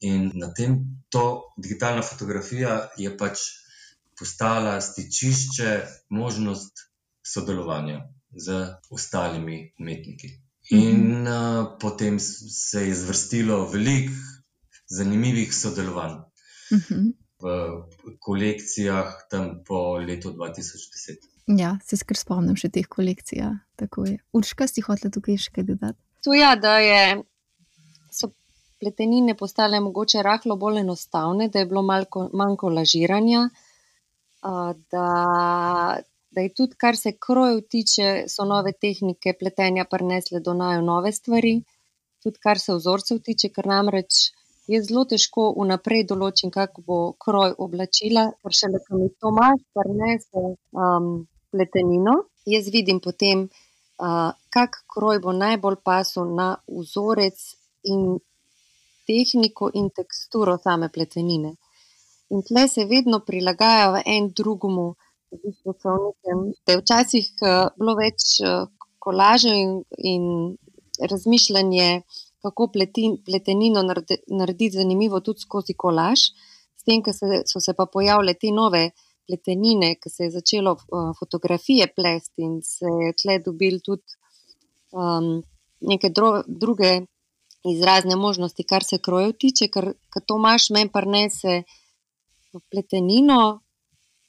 [0.00, 0.78] In na tem
[1.10, 3.42] to digitalna fotografija je pač
[4.18, 5.70] postala stičišče,
[6.10, 6.86] možnost
[7.26, 8.58] sodelovanja z
[8.90, 10.30] ostalimi umetniki.
[10.70, 14.12] In uh, potem se je zvrstilo veliko
[14.88, 16.20] zanimivih sodelovanj.
[16.70, 16.94] Uh mhm.
[16.94, 21.28] -huh v kolekcijah tam po letu 2010.
[21.58, 23.38] Ja, se skrbim spomnim še teh kolekcij.
[23.40, 23.52] Ja,
[24.36, 25.98] Urška, si hotel tukaj še kaj dodati?
[26.26, 27.22] To je, ja, da je,
[28.12, 28.32] so
[28.82, 33.48] pletenine postale mogoče rahlo bolj enostavne, da je bilo malko, manjko lažiranja.
[34.42, 35.06] Da,
[36.30, 41.12] da je tudi, kar se krojev tiče, so nove tehnike pletenja prinesle do najo nove
[41.12, 41.56] stvari,
[42.22, 44.28] tudi kar se vzorcev tiče, ker namreč
[44.68, 49.32] jaz zelo težko vnaprej določim, kako bo kroj oblačila, ker še le, ko mi to
[49.32, 50.44] imaš, prenese
[50.84, 51.08] um,
[51.52, 52.16] pletenino.
[52.48, 57.40] Jaz vidim potem, uh, kak kroj bo najbolj pasil na vzorec
[57.92, 58.18] in
[59.08, 61.56] tehniko in teksturo same pletenine.
[62.28, 64.88] In tle se vedno prilagajajo en drugemu.
[65.28, 68.68] V bistvu so nekem, je včasih uh, bilo več uh,
[69.04, 69.72] kolažev in,
[70.12, 70.24] in
[71.10, 72.02] razmišljanje,
[72.42, 76.28] kako pletin, pletenino narediti zanimivo tudi skozi kolaž.
[76.78, 78.90] S tem, ko se, so se pa pojavile te nove
[79.28, 84.16] pletenine, ko se je začelo uh, fotografije plesti in se je tle dobil tudi
[84.92, 85.42] um,
[85.80, 87.00] neke dro, druge
[87.68, 91.62] izrazne možnosti, kar se krojev tiče, ker, ker to imaš, meni pa ne se
[92.70, 93.60] pletenino,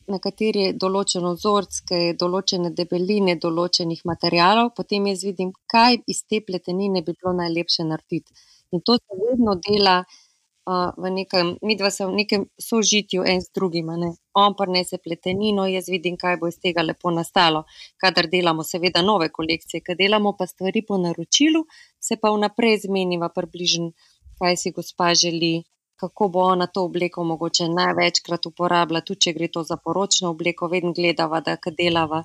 [0.09, 6.41] na kateri je določeno vzorce, določene debeline, določenih materijalov, potem jaz vidim, kaj iz te
[6.45, 8.33] pletenine bi bilo najlepše narediti.
[8.71, 13.41] In to se vedno dela uh, v nekem, mi dva se v nekem sožitju en
[13.41, 13.89] z drugim.
[14.33, 17.65] On ne se pletenino, jaz vidim, kaj bo iz tega lepo nastalo.
[17.97, 21.65] Kadar delamo, seveda, nove kolekcije, kadar delamo pa stvari po naročilu,
[21.99, 23.91] se pa vnaprej zmeniva približno,
[24.39, 25.63] kaj si gospa želi
[25.99, 30.69] kako bo ona to obleko mogoče največkrat uporabljala, tudi če gre to za poročno obleko,
[30.71, 32.23] vedno gledava, da kad delava,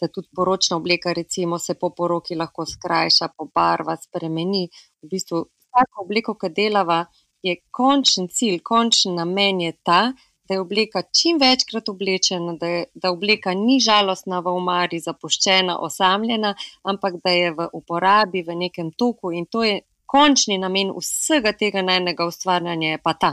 [0.00, 4.64] da tudi poročna obleka recimo se po poroki lahko skrajša, pobarva, spremeni.
[5.02, 7.04] V bistvu vsako obleko, kad delava,
[7.42, 10.00] je končen cilj, končen namen je ta,
[10.48, 15.78] da je obleka čim večkrat oblečena, da, je, da obleka ni žalostna v omari, zapuščena,
[15.78, 19.78] osamljena, ampak da je v uporabi, v nekem toku in to je
[20.10, 23.32] končni namen vsega tega najnega ustvarjanja je pa ta.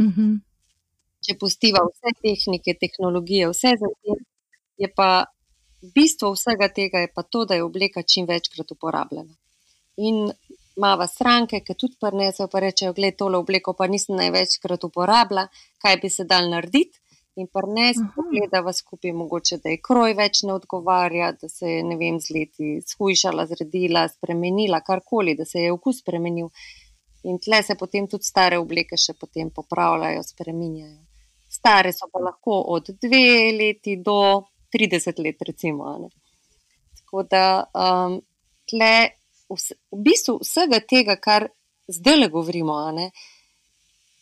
[0.00, 0.38] Mm -hmm.
[1.26, 4.24] Če postiva vse tehnike, tehnologije, vse za tem,
[4.76, 5.24] je pa
[5.94, 9.34] bistvo vsega tega pa to, da je obleka čim večkrat uporabljena.
[9.96, 10.30] In
[10.76, 15.48] mava stranke, ki tudi prnesejo, pa rečejo, gledaj, tole obleko pa nisem največkrat uporabljala,
[15.82, 16.98] kaj bi se dal narediti
[17.38, 21.96] in prnesi pogledava skupaj, mogoče da je kroj več ne odgovarja, da se je, ne
[22.00, 26.50] vem, z leti shujšala, zredila, spremenila, karkoli, da se je okus spremenil.
[27.30, 30.98] In tle se potem tudi stare obleke še potem popravljajo, spreminjajo.
[31.48, 34.18] Stare so pa lahko od dve leti do
[34.74, 35.94] 30 let, recimo.
[36.02, 36.10] Ne.
[37.00, 38.18] Tako da um,
[38.68, 38.92] tle
[39.54, 41.48] vse, v bistvu vsega tega, kar
[41.88, 43.37] zdaj le govorimo, ne, uh,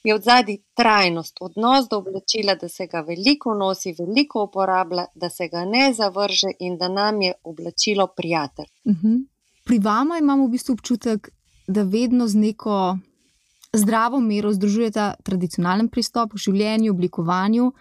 [0.06, 5.30] je od zadnji trajnost, odnos do oblačila, da se ga veliko nosi, veliko uporablja, da
[5.30, 8.70] se ga ne zavrže in da nam je oblačilo prijatelj.
[8.84, 9.06] Uh mhm.
[9.06, 9.24] -huh.
[9.64, 11.28] Pri vama imamo v bistvu občutek,
[11.68, 12.98] da vedno z neko
[13.72, 17.72] zdravo mero združujete tradicionalen pristop k življenju, oblikovanju,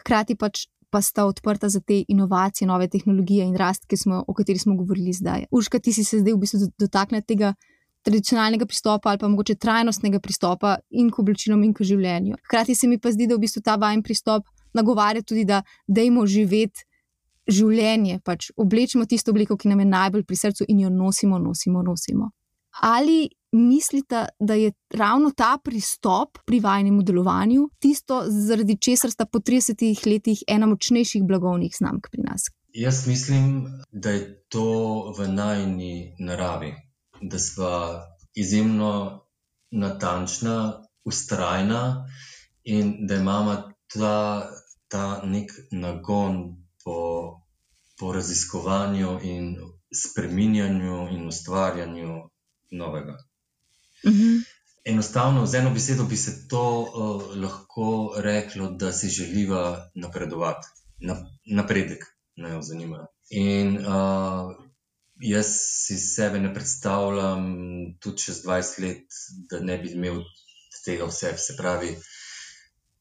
[0.00, 0.66] hkrati pač.
[0.92, 5.12] Pa sta odprta za te inovacije, nove tehnologije in rast, smo, o kateri smo govorili
[5.12, 5.44] zdaj.
[5.50, 7.54] Urška, ti si se zdaj v bistvu dotaknila tega
[8.02, 12.38] tradicionalnega pristopa ali pa mogoče trajnostnega pristopa in k oblačilom in k življenju.
[12.46, 16.26] Hkrati se mi pa zdi, da v bistvu ta vajen pristop nagovarja tudi, da dajmo
[16.26, 16.86] živeti
[17.50, 21.82] življenje, pač oblečemo tisto obliko, ki nam je najbolj pri srcu in jo nosimo, nosimo,
[21.82, 22.30] nosimo.
[22.86, 29.40] Ali mislite, da je ravno ta pristop pri vajnem delovanju tisto, zaradi česar sta po
[29.42, 32.46] 30 letih ena močnejših blagovnih znamk pri nas?
[32.72, 36.70] Jaz mislim, da je to v najni naravi
[37.22, 38.00] da smo
[38.34, 39.24] izjemno
[39.70, 42.06] natančna, ustrajna
[42.64, 44.50] in da imamo ta,
[44.88, 46.96] ta nek nagon po,
[47.98, 49.56] po raziskovanju in
[49.94, 52.30] spreminjanju in ustvarjanju
[52.70, 53.16] novega.
[54.06, 54.36] Mhm.
[54.84, 61.16] Enostavno, z eno besedo bi se to uh, lahko reklo, da si želiva napredovati, na,
[61.46, 62.04] napredek,
[62.36, 63.06] naj jo zanima.
[63.30, 64.69] In uh,
[65.20, 65.48] Jaz
[65.86, 67.42] si sebe ne predstavljam,
[68.00, 69.18] tudi čez 20 let,
[69.50, 70.22] da ne bi imel
[70.84, 71.34] tega vse.
[71.36, 71.90] Se pravi,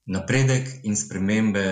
[0.06, 1.66] napredek in spremembe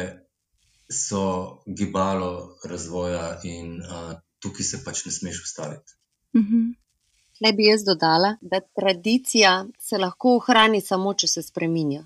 [0.91, 5.97] so gibalo razvoja, in uh, tukaj se pač ne smeš ustaviti.
[6.33, 7.57] Ne mhm.
[7.57, 12.05] bi jaz dodala, da tradicija se lahko ohrani samo, če se spremenja.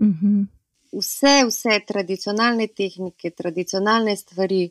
[0.00, 0.40] Mhm.
[0.92, 4.70] Vse, vse tradicionalne tehnike, tradicionalne stvari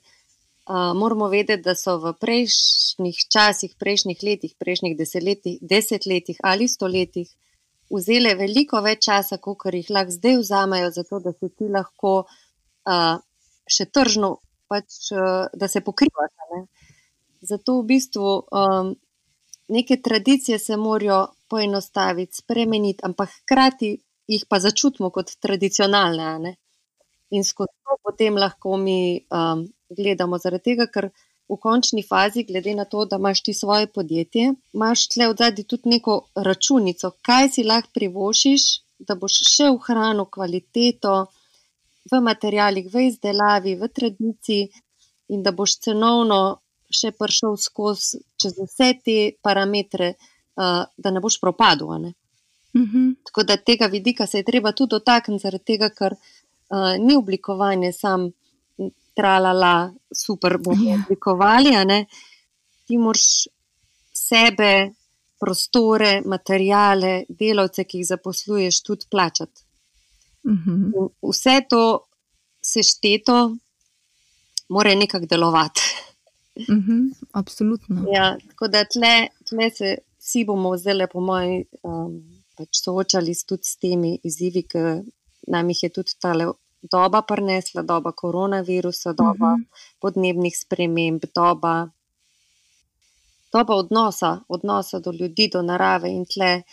[0.70, 7.30] moramo vedeti, da so v prejšnjih časih, prejšnjih letih, prejšnjih desetletjih, desetletjih ali stoletjih
[7.92, 13.18] vzele veliko več časa, kot jih lahko zdaj vzamejo, zato da se ti lahko uh,
[13.68, 14.38] še tržno,
[14.72, 16.48] pač, uh, da se pokrivajo.
[16.56, 16.62] Ne?
[17.42, 18.94] Zato v bistvu um,
[19.74, 23.96] neke tradicije se morajo poenostaviti, spremeniti, ampak hkrati
[24.32, 26.56] jih pa začutimo kot tradicionalne.
[27.32, 29.66] In skozi to potem lahko mi um,
[29.98, 30.38] gledamo.
[30.38, 31.10] Zaradi tega, ker
[31.52, 35.64] v končni fazi, glede na to, da imaš ti svoje podjetje, imaš tle v zadnji
[35.68, 38.68] tudi neko računico, kaj si lahko privošiš,
[39.08, 41.16] da boš še ohranil kvaliteto
[42.12, 44.70] v materijalih, v izdelavi, v tradiciji
[45.36, 46.42] in da boš cenovno
[46.92, 50.14] še prišel skozi čez vse te parametre,
[50.60, 51.92] uh, da ne boš propadel.
[52.00, 52.14] Ne?
[52.76, 53.16] Mm -hmm.
[53.26, 57.92] Tako da tega vidika se je treba tudi dotakniti, zaradi tega, ker uh, ni oblikovanje
[57.94, 58.32] samo
[59.16, 61.00] tralala, super bomo ja.
[61.04, 61.74] oblikovali.
[62.86, 63.48] ti moraš
[64.14, 64.92] sebe,
[65.40, 69.64] prostore, materijale, delavce, ki jih zaposluješ, tudi plačati.
[70.44, 71.10] Uh -huh.
[71.32, 71.84] Vse to
[72.62, 73.58] sešteto,
[74.70, 75.82] mora nekako delovati.
[76.56, 77.14] Uh mhm, -huh.
[77.32, 78.06] Absolutno.
[78.14, 82.24] Ja, tako da tle, tle se vsi bomo zdaj, po mojem, um,
[82.58, 84.78] pač soočali tudi s temi izzivi, ki
[85.48, 86.34] nam jih je tudi ta
[86.82, 89.62] doba prinesla, doba koronavirusa, doba uh mhm.
[89.62, 90.00] -huh.
[90.00, 91.90] podnebnih sprememb, doba,
[93.54, 96.64] doba odnosa, odnosa do ljudi, do narave in tle.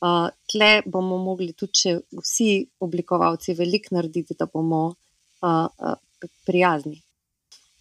[0.00, 5.94] Uh, tle bomo mogli tudi vsi oblikovalci veliko narediti, da bomo uh, uh,
[6.46, 7.02] prijazni.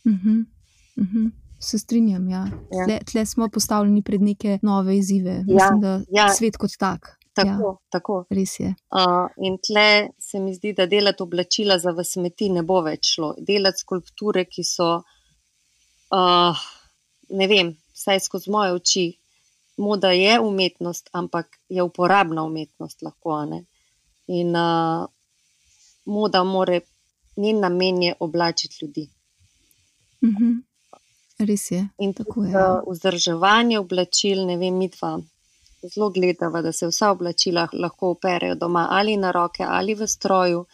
[0.05, 0.45] Uh -huh.
[0.95, 1.31] Uh -huh.
[1.59, 2.29] Se strinjam.
[2.29, 2.47] Ja.
[2.71, 2.85] Ja.
[2.85, 5.31] Tle, tle smo postavljeni pred neke nove izzive.
[5.31, 5.53] Ja.
[5.53, 6.29] Mislim, da ja.
[6.33, 7.17] svet kot tak.
[7.38, 7.89] Tako, ja.
[7.89, 8.15] tako.
[8.30, 8.73] Res je.
[8.89, 13.34] Uh, in tle se mi zdi, da delati oblačila za smeti ne bo več šlo.
[13.38, 14.89] Delati skulpture, ki so,
[16.17, 16.65] uh,
[17.30, 19.06] ne vem, vsaj skozi moje oči,
[19.78, 23.43] moda je umetnost, ampak je uporabna umetnost lahko.
[23.45, 23.63] Ne?
[24.34, 25.06] In uh,
[26.06, 26.82] moda more,
[27.38, 29.10] njen namen je oblačiti ljudi.
[30.26, 30.56] Mhm.
[31.39, 31.88] Res je.
[32.02, 32.52] In tako je.
[32.52, 32.82] Ja.
[32.88, 35.19] Vzdrževanje oblačil, ne vem, mi dva
[35.81, 40.65] zelo gledava, da se vsa oblačila lahko operejo doma ali na roke ali v stroju,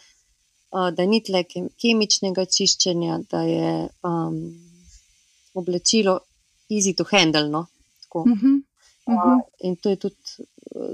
[0.96, 1.44] da ni tle
[1.80, 4.38] kemičnega čiščenja, da je um,
[5.54, 6.18] oblačilo
[6.70, 7.48] easy to handle.
[7.48, 7.66] No?
[8.14, 8.62] Uh -huh.
[9.06, 9.40] Uh -huh.
[9.60, 10.16] In to je tudi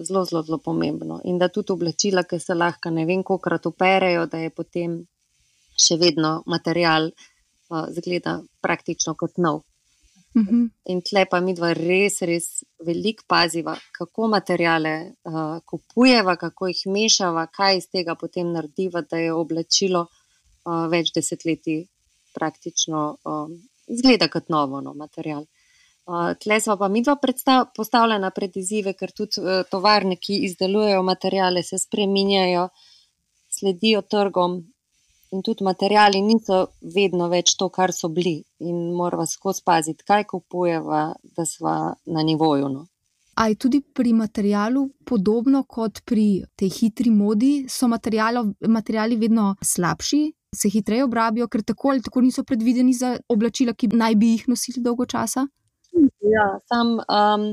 [0.03, 1.21] zelo, zelo, zelo pomembno.
[1.25, 5.07] In da tudi oblačila, ki se lahko ne vem, koliko krat operejo, da je potem
[5.77, 7.11] še vedno material,
[7.69, 9.63] uh, zgleda praktično kot nov.
[10.35, 10.71] Uh -huh.
[10.85, 16.83] In tle pa mi dva res, res veliko paziva, kako materijale uh, kupujeva, kako jih
[16.87, 21.87] mešava, kaj iz tega potem narediva, da je oblačilo uh, več desetletij
[22.35, 25.47] praktično um, izgleda kot novo no, material.
[26.07, 27.17] Uh, tle smo pa mi dva
[27.77, 32.69] postavljena pred izzive, ker tudi uh, tovarne, ki izdelujejo materijale, se spreminjajo,
[33.51, 34.61] sledijo trgom,
[35.31, 40.25] in tudi materiali niso vedno več to, kar so bili, in moramo skozi paziti, kaj
[40.33, 41.03] kupujemo,
[41.37, 41.75] da smo
[42.07, 42.69] na nivoju.
[42.69, 42.87] No.
[43.41, 50.21] A je tudi pri materialu podobno kot pri tej hitri modi, so materiali vedno slabši,
[50.57, 54.49] se hitreje obrabijo, ker tako ali tako niso predvideni za oblačila, ki naj bi jih
[54.49, 55.47] nosili dolgo časa?
[56.21, 57.47] Ja, sam um,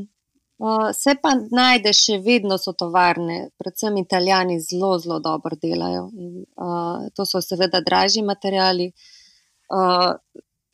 [0.98, 6.08] Se pa najde še vedno so tovarne, predvsem italijani zelo, zelo dobro delajo.
[6.18, 8.88] In, uh, to so seveda dražji materiali,
[9.70, 10.18] uh,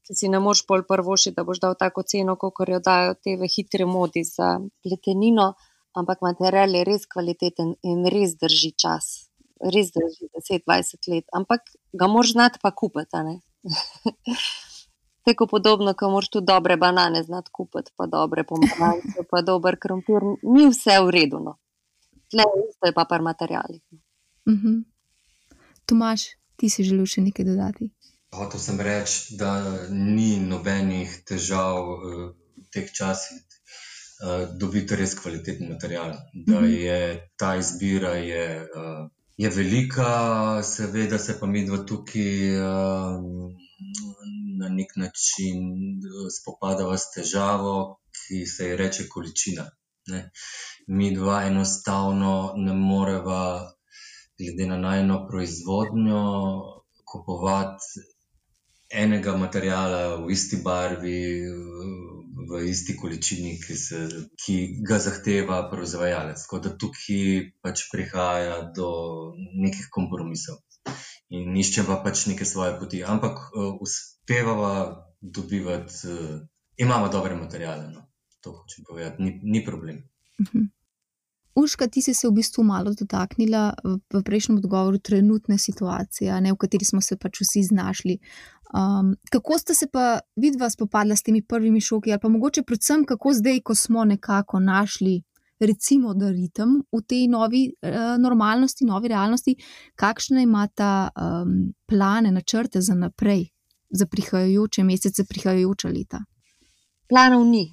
[0.08, 3.36] ki si ne moš pol prvoši, da boš dal tako ceno, kot jo dajo te
[3.40, 5.52] v hitri modi za pletenino,
[6.00, 9.28] ampak material je res kvaliteten in res drži čas.
[9.60, 13.40] Res drži 10-20 let, ampak ga moš znati pa kupiti.
[15.24, 20.26] Tako podobno, kot moraš tudi dobre banane znati kupiti, pa dobre pomaranče, pa dober krompir.
[20.44, 21.40] Ni vse v redu.
[21.40, 21.58] No.
[22.32, 23.82] Tle isto je pa par materijalih.
[23.92, 24.00] No.
[24.46, 24.68] Uh mhm.
[24.68, 24.84] -huh.
[25.86, 26.22] Tomaš,
[26.56, 27.90] ti si želel še nekaj dodati?
[28.34, 29.50] Hotel sem reči, da
[29.90, 36.16] ni nobenih težav eh, v teh časih uh, dobiti res kvaliteten material.
[36.34, 36.70] Da mhm.
[36.74, 42.58] je ta izbira je, uh, je velika, seveda se pa mi dva tukaj.
[44.60, 45.64] Na nek način
[45.98, 47.76] eh, spopadava s težavo,
[48.20, 49.66] ki se ji reče količina.
[50.14, 50.22] Ne.
[50.88, 53.44] Mi dva enostavno ne moreva,
[54.40, 56.24] glede na najno proizvodnjo,
[57.12, 58.04] kupovati
[59.04, 61.22] enega materijala v isti barvi,
[62.50, 64.02] v isti količini, ki, se,
[64.44, 64.58] ki
[64.90, 66.44] ga zahteva proizvajalec.
[66.46, 68.92] Tako da tukaj pač prihaja do
[69.66, 70.62] nekih kompromisov
[71.30, 73.04] in iščeva pač neke svoje poti.
[73.04, 76.40] Ampak uh, uspevava dobivati, uh,
[76.78, 77.90] imamo dobre materijale.
[77.92, 78.08] No.
[78.44, 80.04] To hočem povedati, ni, ni problem.
[80.40, 80.60] Uh mhm.
[80.60, 80.70] -huh.
[81.56, 83.76] Uška, ti si se v bistvu malo dotaknila
[84.14, 88.18] v prejšnjem odgovoru trenutne situacije, ne, v kateri smo se pač vsi znašli.
[88.74, 93.06] Um, kako ste se pa vidva spopadla s temi prvimi šoki, ali pa mogoče predvsem
[93.06, 95.22] kako zdaj, ko smo nekako našli
[95.60, 99.56] recimo, da ritem v tej novi uh, normalnosti, novi realnosti,
[99.96, 103.48] kakšne imata um, plane, načrte za naprej,
[103.90, 106.24] za prihajajoče mesece, prihajajoča leta?
[107.10, 107.68] Planov ni.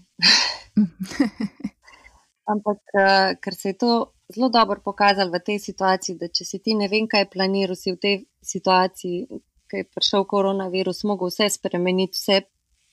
[2.53, 3.93] Ampak, uh, ker se je to
[4.35, 7.93] zelo dobro pokazalo v tej situaciji, da če si ti ne vem, kaj planiral, si
[7.93, 9.27] v tej situaciji,
[9.71, 12.41] ki je prišel koronavirus, mogel vse spremeniti, vse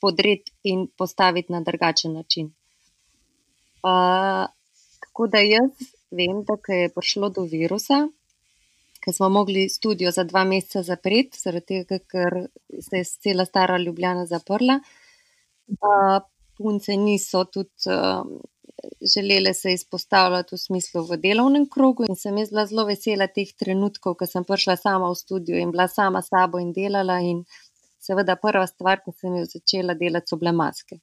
[0.01, 2.51] podreti in postaviti na drugačen način.
[3.81, 4.45] Uh,
[5.17, 5.71] Tako da jaz
[6.13, 7.95] vem, da je prišlo do virusa,
[9.01, 12.35] ker smo mogli studio za dva meseca zapreti, zaradi tega, ker
[12.85, 14.75] se je cela stara Ljubljana zaprla.
[15.73, 16.19] Uh,
[16.57, 18.29] punce niso tudi uh,
[19.15, 22.05] želele se izpostavljati v smislu v delovnem krogu.
[22.05, 25.73] In sem jaz bila zelo vesela teh trenutkov, ko sem prišla sama v studio in
[25.73, 27.17] bila sama s sabo in delala.
[27.25, 27.41] In
[27.97, 31.01] seveda prva stvar, ko sem jo začela delati, so bile maske.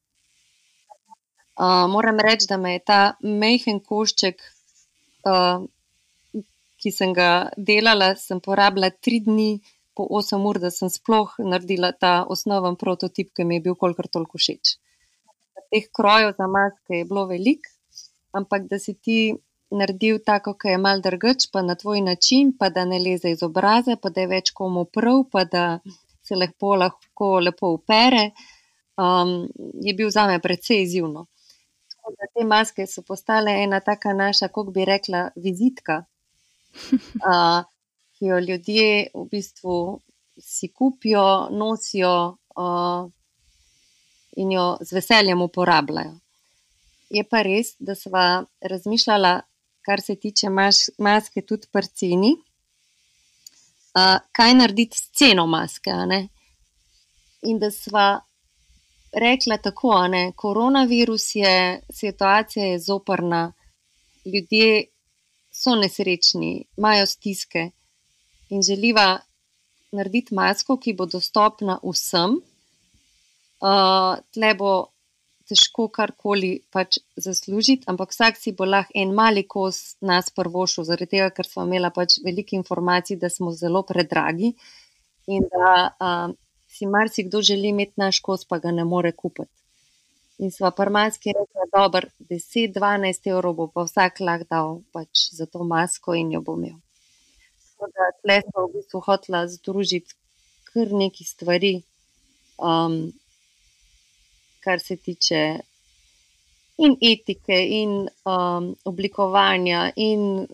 [1.55, 4.43] Uh, moram reči, da me je ta mehen košček,
[5.31, 5.63] uh,
[6.83, 9.61] ki sem ga delala, sem porabila tri dni
[9.95, 14.11] po 8 ur, da sem sploh naredila ta osnoven prototip, ki mi je bil kolikor
[14.11, 14.75] toliko všeč.
[15.71, 17.71] Teh krojev za maske je bilo veliko,
[18.35, 19.19] ampak da si ti
[19.71, 23.43] naredil tako, ki je mal drugač, pa na tvoj način, pa da ne leze iz
[23.47, 25.65] obraza, pa da je več komu prav, pa da
[26.25, 28.31] se lepo lahko lepo upere,
[28.99, 29.37] um,
[29.83, 30.87] je bil za me precej
[32.09, 32.31] izjivno.
[32.35, 36.05] Te maske so postale ena taka naša, kako bi rekla, vizitka.
[37.15, 37.63] Uh,
[38.19, 40.01] ki jo ljudje v bistvu
[40.39, 43.11] si kupijo, nosijo uh,
[44.37, 46.19] in jo z veseljem uporabljajo.
[47.11, 49.35] Je pa res, da smo razmišljali,
[49.87, 52.33] kar se tiče mas maske, tudi pri ceni,
[53.95, 55.95] uh, kaj narediti s ceno maske.
[57.43, 58.07] In da smo
[59.15, 63.53] rekli tako, da koronavirus je, situacija je zoprna,
[64.25, 64.85] ljudje
[65.53, 67.71] so nesrečni, imajo stiske
[68.51, 69.21] in želiva
[69.93, 72.41] narediti masko, ki bo dostopna vsem.
[73.65, 74.73] Uh, tle bo
[75.49, 81.17] težko karkoli pač zaslužiti, ampak vsak si bo lahko en mali kos nas prvošil, zaradi
[81.17, 84.55] tega, ker smo imeli pač veliko informacij, da smo zelo predragi
[85.27, 86.35] in da uh,
[86.75, 89.53] si marsikdo želi imeti naš kos, pa ga ne more kupiti.
[90.39, 92.01] In sva prmanski rekla, da
[92.31, 96.79] 10-12 evrov pa vsak lahko dal pač za to masko in jo bo imel.
[97.69, 100.17] Tako da tle smo v bistvu hotela združiti
[100.73, 101.75] kar nekaj stvari,
[102.59, 102.99] um,
[104.65, 105.43] kar se tiče
[106.79, 110.47] in etike, in um, oblikovanja, in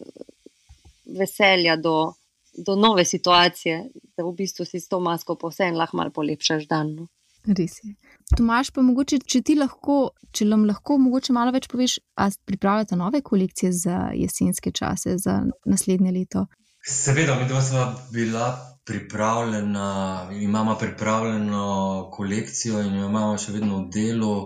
[1.07, 2.13] veselja do,
[2.53, 3.87] do nove situacije,
[4.21, 6.95] da v bistvu si s to masko povsem lahko malo polepšaš dan.
[6.99, 7.09] No.
[7.49, 7.95] Res je.
[8.37, 12.99] Tomaš, pa mogoče, če ti lahko, če nam lahko mogoče malo več poveš, ali pripravljate
[13.01, 16.45] nove kolekcije za jesenske čase, za naslednje leto?
[16.85, 18.45] Seveda, mi dva smo bila
[18.85, 21.65] pripravljena, imamo pripravljeno
[22.13, 24.37] kolekcijo in jo imamo še vedno v delu.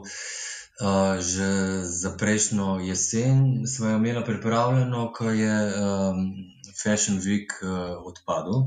[0.74, 1.46] Uh, že
[1.86, 6.24] za prejšnjo jesen smo jo imeli pripravljeno, ko je um,
[6.82, 8.64] Fashion Week uh, odpadel.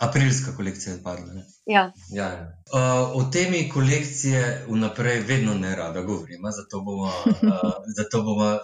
[0.00, 1.26] Aprilska kolekcija je odpadla.
[1.66, 1.92] Ja.
[2.14, 2.62] Ja, ja.
[2.72, 7.06] Uh, o temi kolekcije vnaprej vedno ne rada govorim, zato bomo,
[7.52, 8.60] uh, zato bomo uh,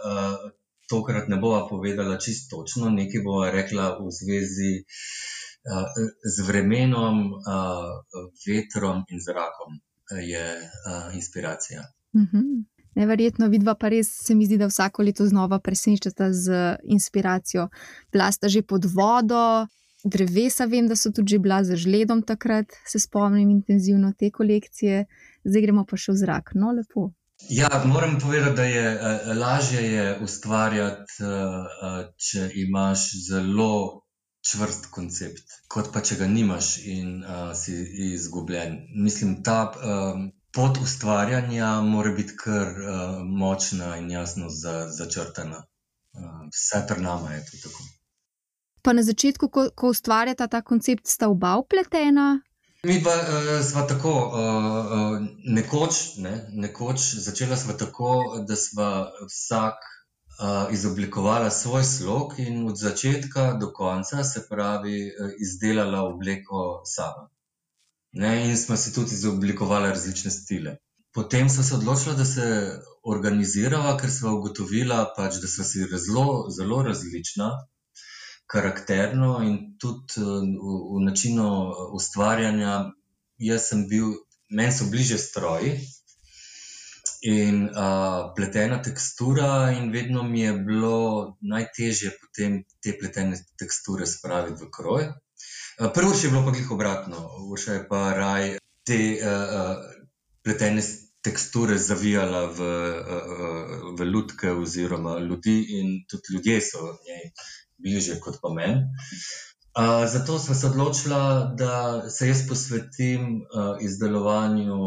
[0.88, 5.88] tokrat ne bova povedala čisto točno, nekaj bova rekla v zvezi uh,
[6.36, 9.80] z vremenom, uh, vetrom in zrakom,
[10.22, 11.82] je uh, inspiracija.
[12.16, 12.64] Mm -hmm.
[12.94, 17.68] Neverjetno, vidva pa res se mi zdi, da vsako leto znova presenečata z inspiracijo.
[18.10, 19.66] Plasta že pod vodo,
[20.04, 25.06] drevesa, vem, da so tudi že bila za žledom takrat, se spomnim intenzivno te kolekcije,
[25.44, 26.54] zdaj gremo pa še v zrak.
[26.54, 27.10] No, lepo.
[27.50, 34.04] Ja, moram povedati, da je uh, lažje je ustvarjati, uh, če imaš zelo
[34.44, 37.74] čvrst koncept, kot pa če ga nimaš in uh, si
[38.12, 38.78] izgubljen.
[38.94, 45.64] Mislim, ta um, pot ustvarjanja mora biti kar uh, močna in jasno za, začrtana.
[46.14, 47.88] Uh, vse pri nama je to tako.
[48.84, 52.34] Pa na začetku, ko, ko ustvarjata ta koncept, sta oba upletena,
[52.84, 55.26] Mi dva uh, sva tako, uh, uh,
[55.56, 58.10] nekoč, ne, nekoč začela sva tako,
[58.48, 58.88] da sva
[59.24, 66.82] vsak uh, izoblikovala svoj slog in od začetka do konca, se pravi, uh, izdelala obleko
[66.84, 67.30] sama.
[68.20, 70.76] Ne, in smo si tudi izoblikovali različne stile.
[71.14, 72.46] Potem smo se odločili, da se
[73.04, 77.48] organiziramo, ker smo ugotovili, pač, da smo si zelo, zelo različna
[78.46, 82.92] karakterno in tudi eh, v, v načinu eh, ustvarjanja.
[83.38, 84.14] Jaz sem bil,
[84.50, 85.74] meni so bliže stroji
[87.24, 90.96] in uh, pletena tekstura, in vedno mi je bilo
[91.40, 95.06] najtežje potem te pletene teksture spraviti v kroj.
[95.96, 98.44] Prvo še je bilo pa jih obratno, vse je pa raj
[98.84, 100.04] te uh, uh,
[100.44, 100.84] pletene
[101.24, 107.24] teksture zavijala v, uh, v lutke oziroma ljudi, in tudi ljudje so v njej
[107.78, 108.82] bližje kot pa meni.
[109.74, 111.20] Uh, zato smo se odločili,
[111.58, 114.78] da se jaz posvetim uh, izdelovanju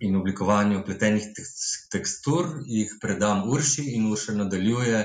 [0.00, 1.26] in oblikovanju pletenih
[1.92, 5.04] tekstur, jih predam Urši in Urša nadaljuje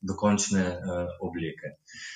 [0.00, 1.74] do končne uh, oblike.
[1.74, 2.15] Uh,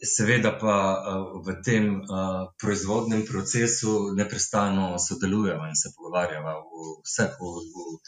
[0.00, 7.36] seveda pa uh, v tem uh, proizvodnem procesu neprestano sodelujemo in se pogovarjamo o vseh,
[7.40, 8.00] o, o,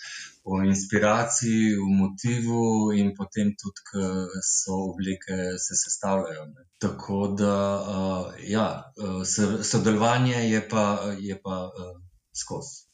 [0.44, 4.00] o inspiraciji, o motivu, in potem tudi, ko
[4.40, 6.46] so oblike, se sestavljajo.
[6.46, 6.64] Ne.
[6.78, 7.56] Tako da,
[8.48, 8.92] ja,
[9.62, 11.70] sodelovanje je pa, je pa
[12.32, 12.86] skozi.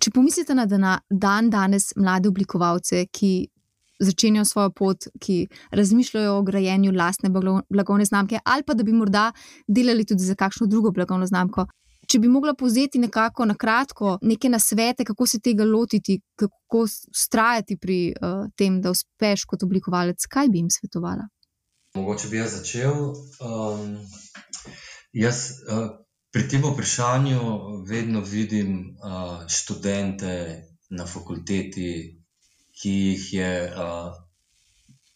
[0.00, 0.66] Če pomislite na
[1.10, 3.48] dan danes mlade oblikovalce, ki
[3.98, 7.30] začenjajo svojo pot, ki razmišljajo o grajenju lastne
[7.68, 9.32] blagovne znamke, ali pa da bi morda
[9.66, 11.66] delali tudi za kakšno drugo blagovno znamko.
[12.08, 17.76] Če bi mogla povzeti nekako na kratko neke nasvete, kako se tega lotiti, kako ustrajati
[17.76, 21.28] pri uh, tem, da uspeš kot oblikovalec, kaj bi jim svetovala?
[21.98, 23.12] Mogoče bi jaz začel.
[23.44, 23.98] Um,
[25.12, 25.90] jaz uh,
[26.32, 30.32] pri tem vprašanju vedno vidim uh, študente
[30.90, 32.17] na fakulteti,
[32.78, 34.12] ki jih je uh,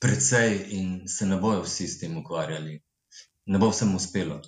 [0.02, 2.80] precej in se ne bojo vsi s tem ukvarjali,
[3.46, 4.40] ne bo vsem uspelo.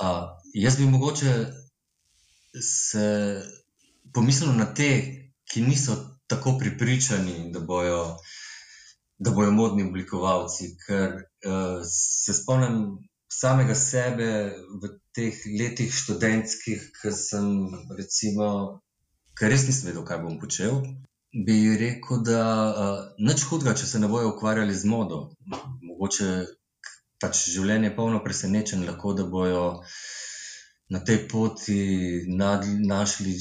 [0.00, 1.32] Uh, jaz bi mogoče
[2.62, 3.06] se
[4.14, 4.90] pomislil na te,
[5.48, 5.96] ki niso
[6.28, 8.02] tako pripričani, da bojo,
[9.18, 10.74] da bojo modni oblikovalci.
[10.84, 12.98] Ker uh, se spomnim
[13.32, 14.28] samega sebe
[14.82, 17.48] v teh letih študentskih, ki sem,
[17.96, 18.48] recimo,
[19.38, 20.82] ker res nisem vedel, kaj bom počel
[21.32, 25.20] bi rekel, da uh, nič hudega, če se ne bojo ukvarjali z modo.
[25.82, 26.30] Mogoče
[27.20, 29.64] pač življenje je polno presenečen, lahko da bojo
[30.88, 31.82] na tej poti
[32.32, 33.34] nad, našli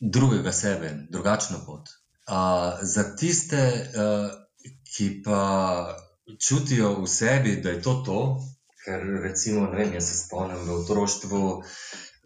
[0.00, 1.92] drugega sebe, drugačno pot.
[2.26, 3.62] Uh, za tiste,
[3.94, 4.34] uh,
[4.96, 5.42] ki pa
[6.42, 8.20] čutijo v sebi, da je to to,
[8.82, 11.42] ker recimo, ne vem, jaz se spomnim v otroštvu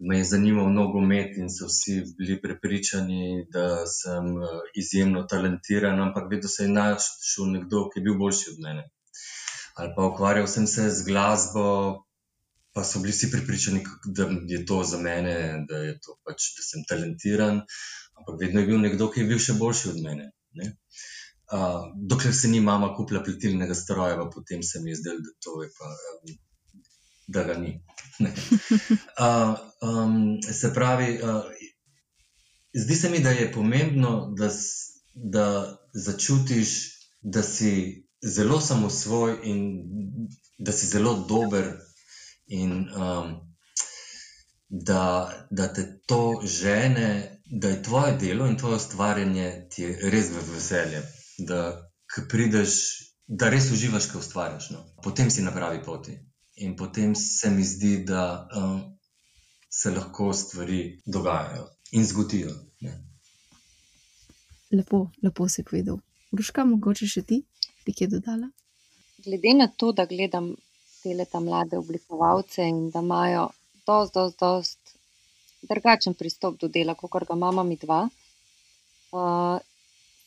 [0.01, 6.29] me je zanimal nogomet in so vsi bili prepričani, da sem eh, izjemno talentiran, ampak
[6.31, 8.87] vedno se je našel nekdo, ki je bil boljši od mene.
[9.75, 11.65] Ali pa ukvarjal sem se z glasbo,
[12.73, 15.35] pa so bili vsi prepričani, da je to za mene,
[15.69, 17.63] da to pač, da sem talentiran,
[18.17, 20.31] ampak vedno je bil nekdo, ki je bil še boljši od mene.
[21.51, 25.33] Uh, dokler se ni mama kupila pletilnega stroja, pa potem se mi je zdelo, da
[25.43, 25.89] to je pa.
[26.13, 26.39] Um,
[27.31, 27.73] da ga ni.
[28.21, 31.43] uh, um, se pravi, uh,
[32.73, 34.49] zdi se mi, da je pomembno, da,
[35.15, 35.47] da
[35.93, 36.75] začutiš,
[37.21, 39.81] da si zelo samosvoj in
[40.57, 41.71] da si zelo dober,
[42.47, 43.35] in um,
[44.71, 50.43] da, da te to žene, da je tvoje delo in tvoje ustvarjanje ti res v
[50.53, 51.01] veselje.
[51.37, 51.89] Da,
[52.29, 52.75] prideš,
[53.27, 54.69] da res uživaš, ko ustvarjaš.
[54.69, 54.85] No.
[55.03, 56.17] Potem si na pravi poti.
[56.55, 58.81] In potem se mi zdi, da um,
[59.69, 62.51] se lahko stvari dogajajo in zgodijo.
[62.79, 62.97] Ne.
[64.71, 65.99] Lepo, lepo si povedal.
[66.31, 67.41] Ruška, mogoče še ti,
[67.85, 68.51] bi kaj dodala?
[69.23, 70.53] Glede na to, da gledam
[71.03, 73.49] te mlade oblikovalce in da imajo
[73.87, 74.95] dost, dost, dost
[75.61, 78.07] drugačen pristop do dela, kot ga imamo mi dva.
[79.11, 79.57] Uh,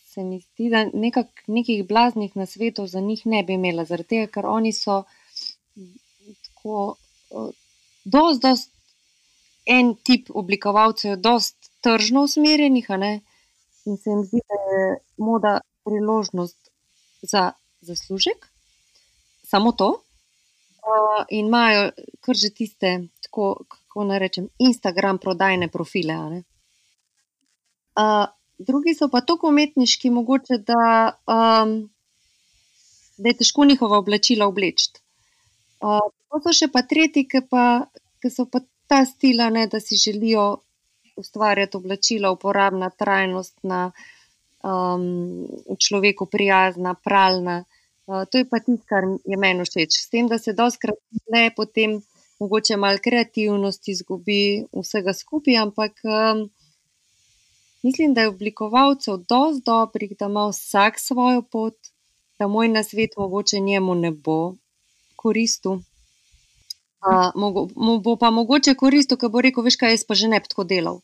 [0.07, 4.27] se mi zdi, da nekak, nekih blaznih nasvetov za njih ne bi imela, zaradi tega,
[4.37, 5.03] ker oni so
[6.65, 6.97] tako,
[8.05, 8.71] dost, dost
[9.67, 12.87] en tip oblikovalcev, dost tržno usmerjenih,
[13.85, 16.71] in se jim zdi, da je moda priložnost
[17.23, 18.49] za zaslužek,
[19.45, 19.89] samo to.
[20.85, 21.91] Uh, in imajo
[22.21, 26.17] kar že tiste, tako, kako naj rečem, Instagram prodajne profile.
[27.97, 28.27] Uh,
[28.59, 31.89] drugi so pa tako umetniški, mogoče, da, um,
[33.17, 34.91] da je težko njihova oblačila obleči.
[35.81, 36.01] Uh,
[36.35, 37.87] Pa so še pa tretji, ki, pa,
[38.19, 38.59] ki so pa
[38.91, 40.47] ta stila, ne, da si želijo
[41.17, 43.93] ustvarjati oblačila, uporabna, trajnostna,
[44.67, 45.05] um,
[45.79, 47.61] človeku prijazna, pralna.
[48.07, 50.01] Uh, to je pa tisto, kar je meni všeč.
[50.01, 50.99] S tem, da se doskrat
[51.31, 52.01] le potem
[52.43, 54.43] mogoče malo kreativnosti izgubi
[54.75, 56.45] vsega skupaj, ampak um,
[57.87, 61.79] mislim, da je oblikovalcev dovolj dobrih, da ima vsak svojo pot,
[62.43, 64.57] da moj nasvet mogoče njemu ne bo
[65.17, 65.79] koristil
[67.35, 70.51] mu bo pa mogoče koristil, ker bo rekel, veš kaj, jaz pa že ne bi
[70.51, 71.01] tako delal.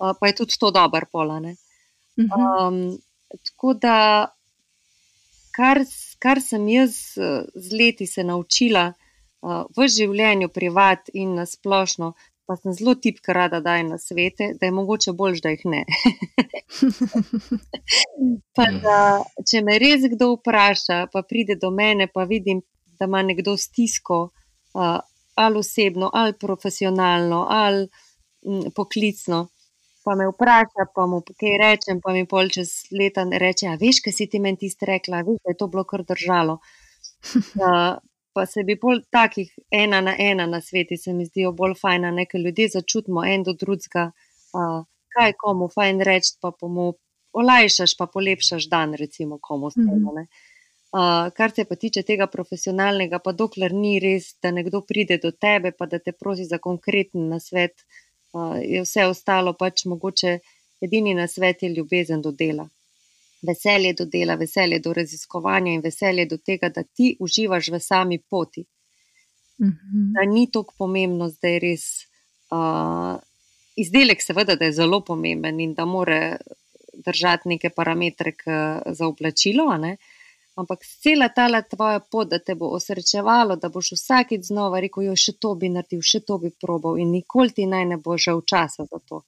[0.00, 1.56] Uh, pa je tudi to dober polane.
[2.18, 2.98] Um,
[3.46, 3.98] tako da,
[5.56, 5.82] kar,
[6.18, 6.96] kar sem jaz
[7.54, 12.14] z leti se naučila uh, v življenju, privat in na splošno,
[12.50, 15.84] pa sem zelo tipka rada daj na svete, da je mogoče bolj, da jih ne.
[18.58, 18.98] pa da,
[19.46, 22.64] če me res kdo vpraša, pa pride do mene, pa vidim,
[22.98, 24.24] da ima nekdo stisko.
[24.74, 24.98] Uh,
[25.34, 27.88] ali osebno, ali profesionalno, ali
[28.46, 29.48] m, mm, poklicno.
[30.04, 34.00] Pa me vpraša, pa mu kaj rečem, pa mi pol čez leta reče: A veš,
[34.04, 36.58] kaj si ti meni tisti rekla, veš, da je to bilo kar držalo.
[37.60, 37.98] Uh,
[38.32, 42.10] pa se bi bolj takih ena na ena na sveti, se mi zdijo bolj fajna,
[42.10, 44.06] nekaj ljudi začutimo en do drugega,
[44.56, 46.92] uh, kaj komu fajn reči, pa mu
[47.32, 49.96] olajšaš, pa polepšaš dan, recimo, komu stane.
[49.96, 50.26] Mm -hmm.
[50.90, 55.30] Uh, kar se pa tiče tega profesionalnega, pa dokler ni res, da nekdo pride do
[55.30, 57.84] tebe, pa da te prosi za konkreten nasvet,
[58.34, 60.38] uh, je vse ostalo pač mogoče.
[60.82, 62.66] Edini nasvet je ljubezen do dela
[63.42, 68.18] veselje do dela, veselje do raziskovanja in veselje do tega, da ti uživaš v sami
[68.18, 68.64] poti.
[69.60, 70.12] Mhm.
[70.14, 71.84] Da ni tako pomembno, da je res
[72.50, 73.20] uh,
[73.76, 76.36] izdelek, seveda, da je zelo pomemben in da mora
[77.04, 78.32] držati neke parametre
[78.86, 79.64] za oblačilo.
[80.58, 85.16] Ampak cela ta tvoja pot, da te bo osrečevalo, da boš vsakeč znova rekel, jo
[85.16, 88.42] še to bi naredil, še to bi probal in nikoli ti naj ne bo žal
[88.42, 89.22] časa za to.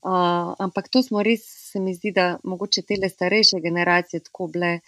[0.00, 4.80] Uh, ampak to smo res, se mi zdi, da mogoče te starejše generacije tako bile.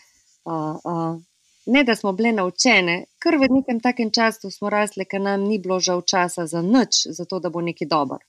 [0.44, 1.20] Uh, uh,
[1.66, 5.58] ne, da smo bile naučene, ker v nekem takem času smo rasli, ker nam ni
[5.58, 8.24] bilo žal časa za nič, zato da bo neki dober.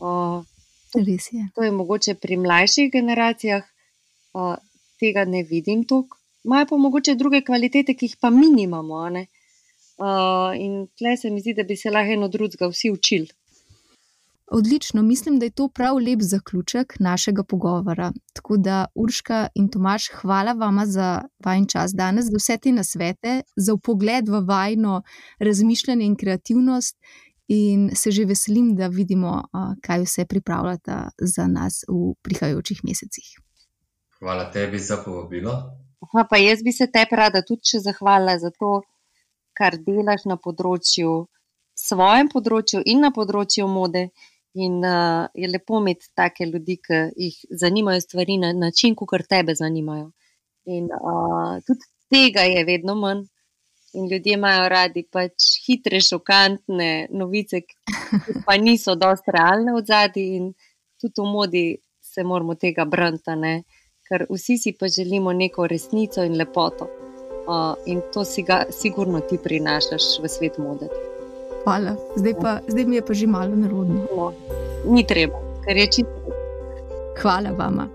[0.00, 0.42] Uh,
[0.94, 1.46] res je.
[1.54, 3.62] To je mogoče pri mlajših generacijah,
[4.34, 4.56] uh,
[5.04, 6.20] tega ne vidim tukaj.
[6.44, 9.04] Imajo pa mogoče druge kvalitete, ki jih pa mi nimamo.
[9.04, 13.28] Uh, in tle se mi zdi, da bi se lahko eno drugega vsi učili.
[14.52, 18.12] Odlično, mislim, da je to prav lep zaključek našega pogovora.
[18.32, 23.42] Tako da, Urška in Tomaš, hvala vama za vajen čas danes, za vse te nasvete,
[23.56, 25.02] za pogled v vajno
[25.38, 26.96] razmišljanje in kreativnost.
[27.48, 29.42] In se že veselim, da vidimo,
[29.82, 33.34] kaj vse pripravljate za nas v prihajajočih mesecih.
[34.20, 35.54] Hvala tebi za povabilo.
[36.04, 38.82] Aha, pa jaz bi se tebi rada tudi zahvalila za to,
[39.58, 41.26] kar delaš na področju,
[41.74, 44.08] svojem področju in na področju mode.
[44.54, 49.56] In uh, je lepo imeti take ljudi, ki jih zanimajo stvari na način, kot tebe
[49.58, 50.12] zanimajo.
[50.70, 53.24] In uh, tudi tega je vedno manj.
[53.98, 60.30] In ljudje imajo radi pač hitre, šokantne novice, ki pa niso dosti realne od zadaj,
[60.38, 60.48] in
[61.02, 61.64] tudi v modi
[62.02, 63.34] se moramo tega brniti,
[64.08, 66.88] ker vsi si pa želimo neko resnico in lepoto.
[67.44, 70.88] Uh, in to si ga, sigurno ti prinašaš v svet mode.
[71.64, 74.06] Hvala, zdaj, pa, zdaj mi je pa že malo nerodno.
[74.16, 74.32] No,
[74.88, 76.38] ni treba, ker je čisto.
[77.20, 77.88] Hvala vama.